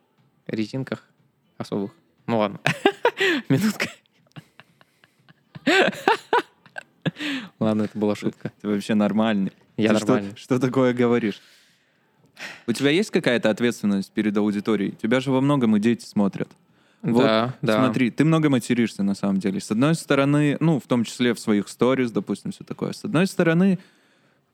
[0.47, 1.05] резинках
[1.59, 1.91] особых.
[2.31, 2.61] Ну ладно.
[3.49, 3.89] Минутка.
[7.59, 8.53] Ладно, это была шутка.
[8.61, 9.51] Ты вообще нормальный.
[9.77, 10.31] Я Ты нормальный.
[10.31, 11.41] Что, что такое говоришь?
[12.69, 14.93] У тебя есть какая-то ответственность перед аудиторией?
[14.93, 16.49] Тебя же во многом и дети смотрят.
[17.03, 17.85] Вот, да, да.
[17.85, 19.61] Смотри, ты много материшься на самом деле.
[19.61, 22.93] С одной стороны, ну, в том числе в своих сторис, допустим, все такое.
[22.93, 23.81] С одной стороны,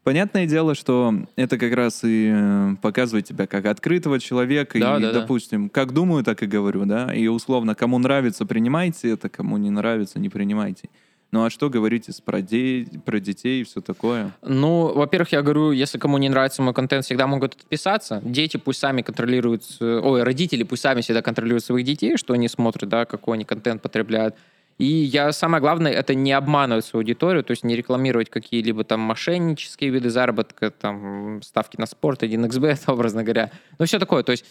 [0.06, 5.02] Понятное дело, что это как раз и э, показывает тебя как открытого человека, да, и,
[5.02, 5.70] да, допустим, да.
[5.72, 10.20] как думаю, так и говорю, да, и условно, кому нравится, принимайте это, кому не нравится,
[10.20, 10.90] не принимайте.
[11.32, 14.30] Ну а что говорите про, де- про детей и все такое?
[14.42, 18.20] Ну, во-первых, я говорю, если кому не нравится мой контент, всегда могут отписаться.
[18.22, 22.88] Дети пусть сами контролируют, ой, родители пусть сами всегда контролируют своих детей, что они смотрят,
[22.88, 24.36] да, какой они контент потребляют.
[24.78, 29.00] И я самое главное это не обманывать свою аудиторию, то есть не рекламировать какие-либо там
[29.00, 33.50] мошеннические виды заработка, там ставки на спорт, 1xbet, образно говоря.
[33.78, 34.22] Ну, все такое.
[34.22, 34.44] То есть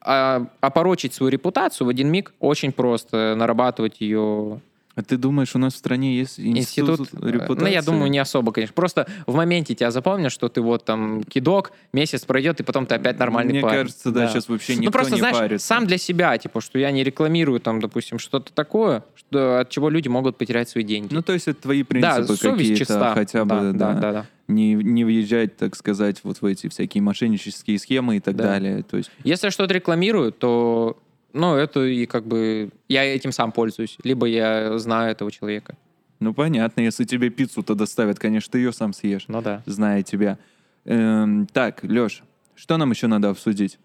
[0.00, 4.62] а, опорочить свою репутацию в один миг очень просто, нарабатывать ее
[5.00, 7.62] а ты думаешь, у нас в стране есть институт, институт репутации?
[7.62, 8.74] Ну, я думаю, не особо, конечно.
[8.74, 12.94] Просто в моменте тебя запомнят, что ты вот там кидок, месяц пройдет, и потом ты
[12.94, 13.74] опять нормальный Мне парень.
[13.74, 15.66] Мне кажется, да, да, сейчас вообще ну, никто ну, просто, не знаешь, парится.
[15.66, 19.88] сам для себя, типа, что я не рекламирую там, допустим, что-то такое, что, от чего
[19.88, 21.12] люди могут потерять свои деньги.
[21.14, 24.26] Ну, то есть это твои принципы да, какие-то, хотя бы, да, да, да, да.
[24.48, 28.44] Не, не въезжать, так сказать, вот в эти всякие мошеннические схемы и так да.
[28.44, 28.82] далее.
[28.82, 29.10] То есть...
[29.22, 30.98] Если что-то рекламирую, то
[31.32, 32.70] ну, это и как бы...
[32.88, 33.96] Я этим сам пользуюсь.
[34.02, 35.76] Либо я знаю этого человека.
[36.18, 36.80] Ну, понятно.
[36.80, 39.24] Если тебе пиццу-то доставят, конечно, ты ее сам съешь.
[39.28, 39.62] Ну да.
[39.66, 40.38] Зная тебя.
[40.84, 42.22] Эм, так, Леш,
[42.54, 43.78] что нам еще надо обсудить?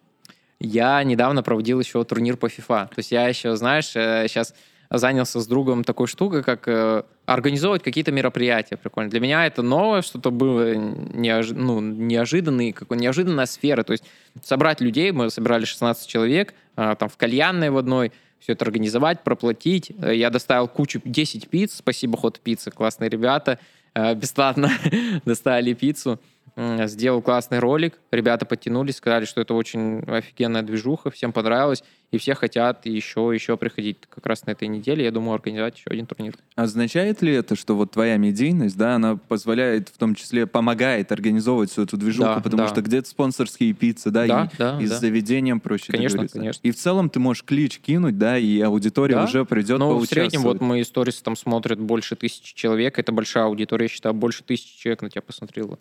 [0.59, 2.87] Я недавно проводил еще турнир по FIFA.
[2.87, 4.53] То есть я еще, знаешь, сейчас э,
[4.89, 8.77] занялся с другом такой штукой, как э, организовывать какие-то мероприятия.
[8.77, 9.09] Прикольно.
[9.09, 11.51] Для меня это новое, что-то было неож...
[11.51, 13.83] ну, неожиданное, какой неожиданная сфера.
[13.83, 14.03] То есть
[14.43, 19.23] собрать людей, мы собирали 16 человек, э, там в кальянной в одной, все это организовать,
[19.23, 19.91] проплатить.
[19.99, 23.57] Я доставил кучу, 10 пиц, спасибо Ход Пицца, классные ребята,
[23.95, 24.69] бесплатно
[25.25, 26.19] доставили пиццу
[26.57, 31.83] сделал классный ролик, ребята подтянулись, сказали, что это очень офигенная движуха, всем понравилось,
[32.16, 35.03] и все хотят еще, еще приходить как раз на этой неделе.
[35.03, 36.36] Я думаю, организовать еще один турнир.
[36.55, 41.72] Означает ли это, что вот твоя медийность, да, она позволяет, в том числе, помогает организовывать
[41.72, 42.70] всю эту движуху, да, потому да.
[42.70, 44.95] что где-то спонсорские пиццы, да, да и, да, и да.
[44.95, 46.26] с заведением проще конечно.
[46.26, 46.59] Конечно.
[46.63, 49.26] И в целом ты можешь клич кинуть, да, и аудитория да?
[49.26, 53.45] уже придет Ну, в среднем вот мои сторисы там смотрят больше тысячи человек, это большая
[53.45, 55.78] аудитория, я считаю, больше тысячи человек на тебя посмотрело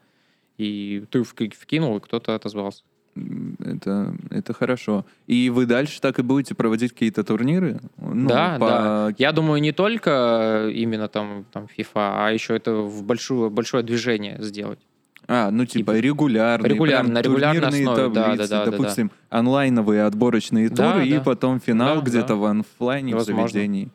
[0.56, 2.82] и ты вкинул, и кто-то отозвался.
[3.14, 5.06] Это, это хорошо.
[5.26, 7.80] И вы дальше так и будете проводить какие-то турниры?
[7.96, 8.66] Ну, да, по...
[8.66, 9.14] да.
[9.18, 14.36] Я думаю, не только именно там, там FIFA, а еще это в большую, большое движение
[14.40, 14.80] сделать.
[15.26, 19.14] А, ну типа, типа регулярные, регулярно, на регулярной основе, таблицы, да, да, да, допустим, да,
[19.30, 19.38] да.
[19.38, 21.16] онлайновые отборочные да, туры, да.
[21.16, 22.34] и потом финал да, где-то да.
[22.34, 23.90] в офлайне, в заведении.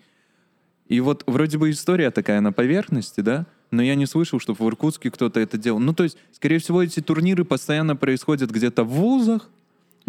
[0.88, 3.46] И вот вроде бы история такая на поверхности, да?
[3.72, 5.80] Но я не слышал, чтобы в Иркутске кто-то это делал.
[5.80, 9.50] Ну, то есть, скорее всего, эти турниры постоянно происходят где-то в вузах,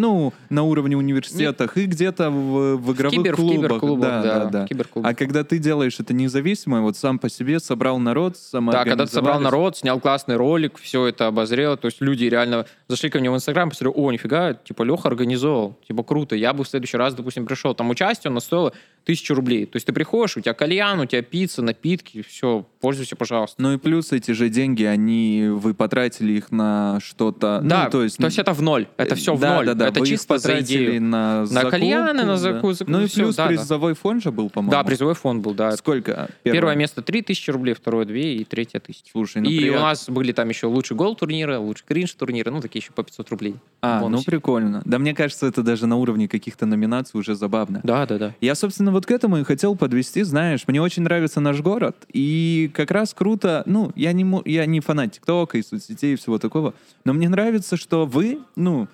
[0.01, 3.55] ну, на уровне университетах и где-то в, в игровых в кибер, клубах.
[3.55, 4.67] В киберклубах, да, да, да.
[4.67, 5.01] да.
[5.03, 9.07] А когда ты делаешь это независимо, вот сам по себе собрал народ, сам Да, когда
[9.07, 13.19] ты собрал народ, снял классный ролик, все это обозрел, то есть люди реально зашли ко
[13.19, 16.97] мне в Инстаграм, посмотрели, о, нифига, типа, Леха организовал, типа, круто, я бы в следующий
[16.97, 18.73] раз, допустим, пришел, там участие, оно стоило
[19.05, 19.67] тысячу рублей.
[19.67, 23.61] То есть ты приходишь, у тебя кальян, у тебя пицца, напитки, все, пользуйся, пожалуйста.
[23.61, 27.61] Ну и плюс эти же деньги, они, вы потратили их на что-то...
[27.63, 28.17] Да, ну, то есть...
[28.17, 29.67] то есть это в ноль, это все в да, ноль.
[29.67, 31.03] Да, да, это чисто за идею.
[31.03, 32.85] на закупку, На кальяны, на закуску.
[32.85, 32.93] Да.
[32.93, 34.01] Ну и все, плюс да, призовой да.
[34.01, 34.71] фонд же был, по-моему.
[34.73, 35.77] Да, призовой фонд был, да.
[35.77, 36.29] Сколько?
[36.43, 39.05] Первое, Первое место 3000 рублей, второе 2 и третье 1000.
[39.11, 39.81] Слушай, ну И приятно.
[39.81, 43.03] у нас были там еще лучший гол турнира, лучший кринж турнира, ну такие еще по
[43.03, 43.57] 500 рублей.
[43.83, 44.83] А, ну прикольно.
[44.85, 47.81] Да мне кажется, это даже на уровне каких-то номинаций уже забавно.
[47.85, 48.35] Да, да, да.
[48.41, 52.71] Я, собственно, вот к этому и хотел подвести, знаешь, мне очень нравится наш город, и
[52.75, 56.75] как раз круто, ну, я не, я не фанат ТикТока и соцсетей и всего такого,
[57.05, 58.89] но мне нравится, что вы, ну,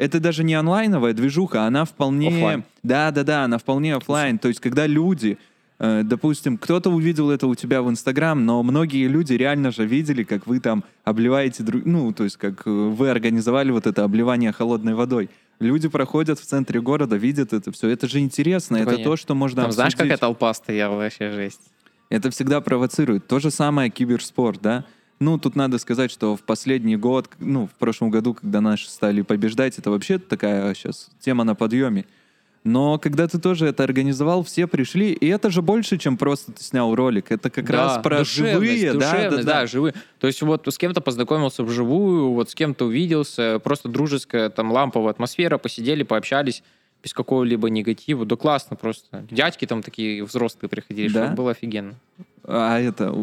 [0.00, 2.64] это даже не онлайновая движуха, она вполне...
[2.82, 4.38] Да, да, да, она вполне офлайн.
[4.38, 5.36] То есть, когда люди,
[5.78, 10.22] э, допустим, кто-то увидел это у тебя в Инстаграм, но многие люди реально же видели,
[10.22, 11.84] как вы там обливаете друг...
[11.84, 15.28] Ну, то есть, как э, вы организовали вот это обливание холодной водой.
[15.58, 17.90] Люди проходят в центре города, видят это все.
[17.90, 21.60] Это же интересно, это то, что можно Там знаешь, какая толпа стояла, вообще жесть.
[22.08, 23.26] Это всегда провоцирует.
[23.26, 24.86] То же самое киберспорт, да?
[25.20, 29.20] Ну, тут надо сказать, что в последний год, ну, в прошлом году, когда наши стали
[29.20, 32.06] побеждать, это вообще такая сейчас тема на подъеме.
[32.64, 36.62] Но когда ты тоже это организовал, все пришли, и это же больше, чем просто ты
[36.62, 37.30] снял ролик.
[37.30, 39.94] Это как да, раз про живые, да, да, да, да, живые.
[40.18, 45.10] То есть вот с кем-то познакомился вживую, вот с кем-то увиделся, просто дружеская там ламповая
[45.10, 46.62] атмосфера, посидели, пообщались
[47.02, 48.26] без какого-либо негатива.
[48.26, 49.24] Да классно просто.
[49.30, 51.26] Дядьки там такие взрослые приходили, да?
[51.26, 51.94] что было офигенно.
[52.44, 53.14] А это,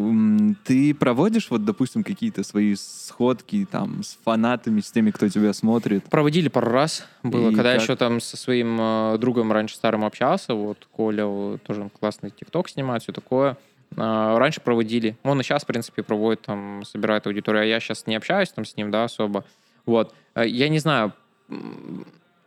[0.64, 6.04] ты проводишь, вот, допустим, какие-то свои сходки там с фанатами, с теми, кто тебя смотрит?
[6.04, 7.04] Проводили пару раз.
[7.22, 7.82] Было, И когда как?
[7.82, 13.02] еще там со своим э, другом раньше старым общался, вот Коля тоже классный ТикТок снимает,
[13.02, 13.56] все такое.
[13.96, 15.16] Э, раньше проводили.
[15.24, 18.64] Он и сейчас, в принципе, проводит, там, собирает аудиторию, а я сейчас не общаюсь там
[18.64, 19.44] с ним, да, особо.
[19.84, 20.14] Вот.
[20.34, 21.12] Э, я не знаю,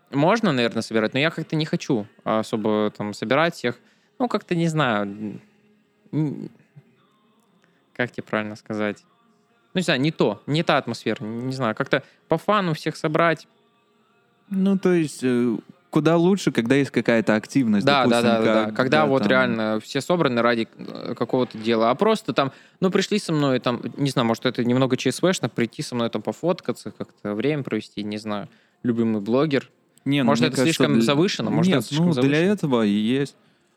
[0.09, 3.77] можно, наверное, собирать, но я как-то не хочу особо там собирать всех.
[4.19, 5.39] Ну, как-то не знаю
[8.01, 9.03] как тебе правильно сказать?
[9.73, 13.47] Ну, не знаю, не то, не та атмосфера, не знаю, как-то по фану всех собрать.
[14.49, 15.55] Ну, то есть э,
[15.91, 17.85] куда лучше, когда есть какая-то активность.
[17.85, 18.75] Да, допустим, да, да, как, да.
[18.75, 19.29] Когда да, вот там...
[19.29, 21.91] реально все собраны ради э, какого-то дела.
[21.91, 25.83] А просто там, ну, пришли со мной, там, не знаю, может, это немного ЧСВшно, прийти
[25.83, 28.49] со мной там пофоткаться, как-то время провести, не знаю,
[28.83, 29.69] любимый блогер.
[30.03, 31.51] Не, ну, может, это кажется, слишком завышено?
[31.51, 32.35] Может, Нет, это слишком ну, завышено?
[32.35, 33.35] для этого и есть.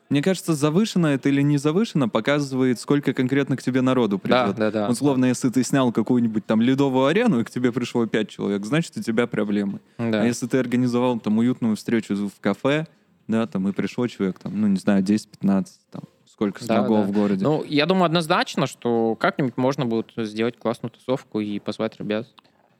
[0.09, 4.55] Мне кажется, завышено это или не завышено показывает, сколько конкретно к тебе народу придет.
[4.55, 4.89] Да, да, да.
[4.89, 8.95] Условно, если ты снял какую-нибудь там ледовую арену, и к тебе пришло пять человек, значит,
[8.97, 9.79] у тебя проблемы.
[9.97, 10.21] Да.
[10.21, 12.85] А если ты организовал там уютную встречу в кафе,
[13.27, 17.07] да, там и пришло человек, там, ну, не знаю, 10-15, там, сколько смогло да, да.
[17.07, 17.43] в городе.
[17.43, 22.27] Ну, я думаю однозначно, что как-нибудь можно будет сделать классную тусовку и позвать ребят.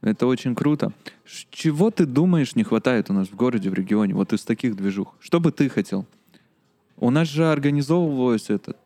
[0.02, 0.92] Это очень круто.
[1.50, 5.16] Чего ты думаешь не хватает у нас в городе, в регионе, вот из таких движух?
[5.20, 6.06] Что бы ты хотел?
[6.98, 8.78] У нас же организовывалось этот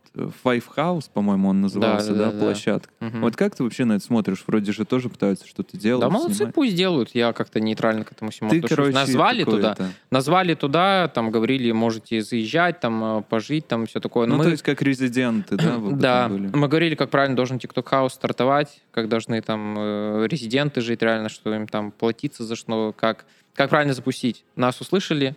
[0.43, 2.91] Five House, по-моему, он назывался, да, да, да, площадка.
[2.99, 3.19] Угу.
[3.19, 4.43] Вот как ты вообще на это смотришь?
[4.47, 6.01] Вроде же тоже пытаются что-то делать.
[6.01, 6.55] Да, молодцы, снимать.
[6.55, 7.11] пусть делают.
[7.13, 8.75] Я как-то нейтрально к этому всему ты, отношусь.
[8.75, 9.91] Короче, назвали туда, это...
[10.09, 14.27] назвали туда, там говорили, можете заезжать, там э, пожить, там все такое.
[14.27, 14.43] Но ну, мы...
[14.45, 15.77] то есть как резиденты, да?
[15.77, 20.81] Вот да, мы говорили, как правильно должен TikTok House стартовать, как должны там э, резиденты
[20.81, 24.43] жить реально, что им там платиться за что, как, как правильно запустить.
[24.55, 25.35] Нас услышали,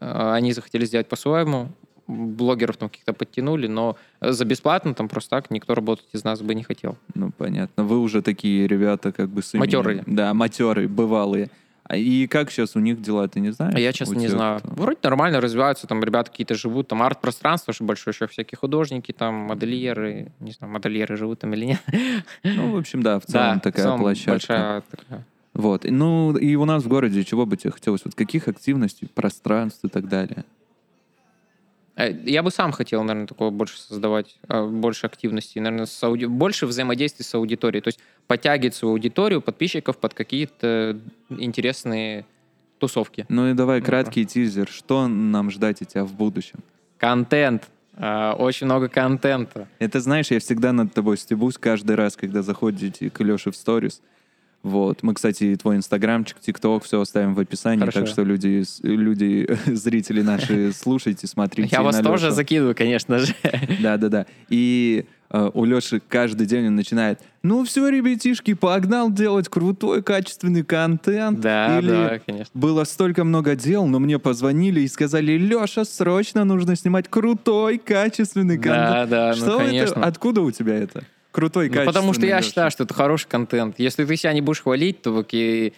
[0.00, 1.70] э, они захотели сделать по-своему,
[2.10, 6.54] блогеров там каких-то подтянули, но за бесплатно там просто так никто работать из нас бы
[6.54, 6.96] не хотел.
[7.14, 7.84] Ну, понятно.
[7.84, 9.42] Вы уже такие ребята как бы...
[9.54, 10.02] Матерые.
[10.06, 11.50] Да, матерые, бывалые.
[11.84, 13.76] А и как сейчас у них дела, ты не знаешь?
[13.76, 14.60] Я, честно, не знаю.
[14.60, 14.70] Кто?
[14.74, 19.34] Вроде нормально развиваются, там ребята какие-то живут, там арт-пространство же большое, еще всякие художники, там
[19.34, 21.80] модельеры, не знаю, модельеры живут там или нет.
[22.44, 24.32] Ну, в общем, да, в целом да, такая в целом площадка.
[24.32, 25.26] Большая такая.
[25.52, 25.84] Вот.
[25.84, 28.02] Ну, и у нас в городе чего бы тебе хотелось?
[28.04, 30.44] Вот каких активностей, пространств и так далее?
[32.00, 36.26] Э, я бы сам хотел, наверное, такое больше создавать, а, больше активности, наверное, с ауди...
[36.26, 37.82] больше взаимодействия с аудиторией.
[37.82, 40.98] То есть подтягивать свою аудиторию, подписчиков под какие-то
[41.28, 42.24] интересные
[42.78, 43.26] тусовки.
[43.28, 44.68] Ну и давай краткий тизер.
[44.68, 46.60] Что нам ждать от тебя в будущем?
[46.96, 47.68] Контент.
[47.96, 49.68] А, очень много контента.
[49.78, 54.00] Это, знаешь, я всегда над тобой стебусь каждый раз, когда заходите к Леше в сторис.
[54.62, 55.02] Вот.
[55.02, 58.00] Мы, кстати, твой инстаграмчик, тикток, все оставим в описании, Хорошо.
[58.00, 61.70] так что люди, люди, зрители наши, слушайте, смотрите.
[61.72, 63.34] Я вас тоже закидываю, конечно же.
[63.82, 64.26] Да-да-да.
[64.50, 70.62] И э, у Леши каждый день он начинает, ну все, ребятишки, погнал делать крутой, качественный
[70.62, 71.40] контент.
[71.40, 72.50] Да, Или да, конечно.
[72.52, 78.58] Было столько много дел, но мне позвонили и сказали, Леша, срочно нужно снимать крутой, качественный
[78.58, 79.08] контент.
[79.10, 80.00] Да, да, Что ну, конечно.
[80.00, 80.04] Это?
[80.04, 81.02] Откуда у тебя это?
[81.30, 82.48] Крутой, ну, Потому что я Леша.
[82.48, 83.76] считаю, что это хороший контент.
[83.78, 85.74] Если ты себя не будешь хвалить, то окей,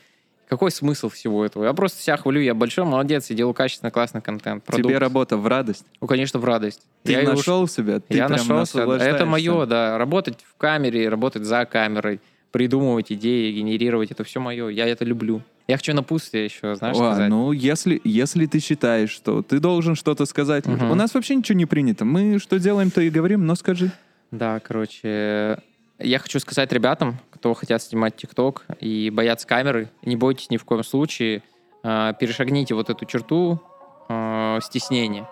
[0.48, 1.64] какой смысл всего этого?
[1.64, 4.64] Я просто себя хвалю, я большой молодец, я делаю качественный, классный контент.
[4.64, 4.86] Продукт.
[4.86, 5.86] Тебе работа в радость?
[6.00, 6.82] Ну, конечно, в радость.
[7.04, 7.70] Ты я нашел уж...
[7.70, 8.00] себя?
[8.00, 8.82] Ты я нашелся.
[8.82, 9.96] Это мое, да.
[9.96, 14.68] Работать в камере, работать за камерой, придумывать идеи, генерировать, это все мое.
[14.68, 15.42] Я это люблю.
[15.68, 17.30] Я хочу напутствие еще, знаешь, О, сказать.
[17.30, 20.84] Ну, если, если ты считаешь, что ты должен что-то сказать, угу.
[20.84, 22.04] у нас вообще ничего не принято.
[22.04, 23.90] Мы что делаем, то и говорим, но скажи.
[24.32, 25.58] Да, короче,
[25.98, 30.64] я хочу сказать ребятам, кто хотят снимать ТикТок и боятся камеры, не бойтесь ни в
[30.64, 31.42] коем случае,
[31.84, 33.60] э, перешагните вот эту черту
[34.08, 35.28] э, стеснения.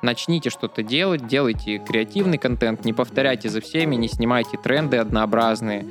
[0.00, 5.84] Начните что-то делать, делайте креативный контент, не повторяйте за всеми, не снимайте тренды однообразные,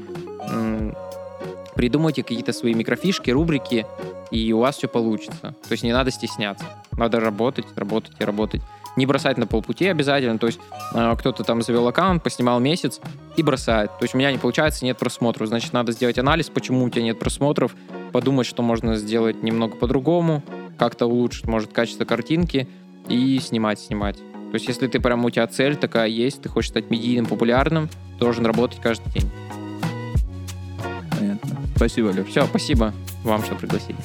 [1.76, 3.86] придумайте какие-то свои микрофишки, рубрики,
[4.32, 5.56] и у вас все получится.
[5.68, 6.66] То есть не надо стесняться.
[6.94, 8.62] Надо работать, работать и работать
[8.96, 10.38] не бросать на полпути обязательно.
[10.38, 10.60] То есть
[10.94, 13.00] э, кто-то там завел аккаунт, поснимал месяц
[13.36, 13.92] и бросает.
[14.00, 15.48] То есть у меня не получается, нет просмотров.
[15.48, 17.76] Значит, надо сделать анализ, почему у тебя нет просмотров,
[18.12, 20.44] подумать, что можно сделать немного по-другому,
[20.78, 22.68] как-то улучшить, может, качество картинки
[23.08, 24.18] и снимать, снимать.
[24.18, 27.90] То есть если ты прям у тебя цель такая есть, ты хочешь стать медийным, популярным,
[28.20, 29.30] должен работать каждый день.
[31.12, 31.58] Понятно.
[31.76, 32.28] Спасибо, Леш.
[32.28, 32.94] Все, спасибо
[33.24, 33.98] вам, что пригласили.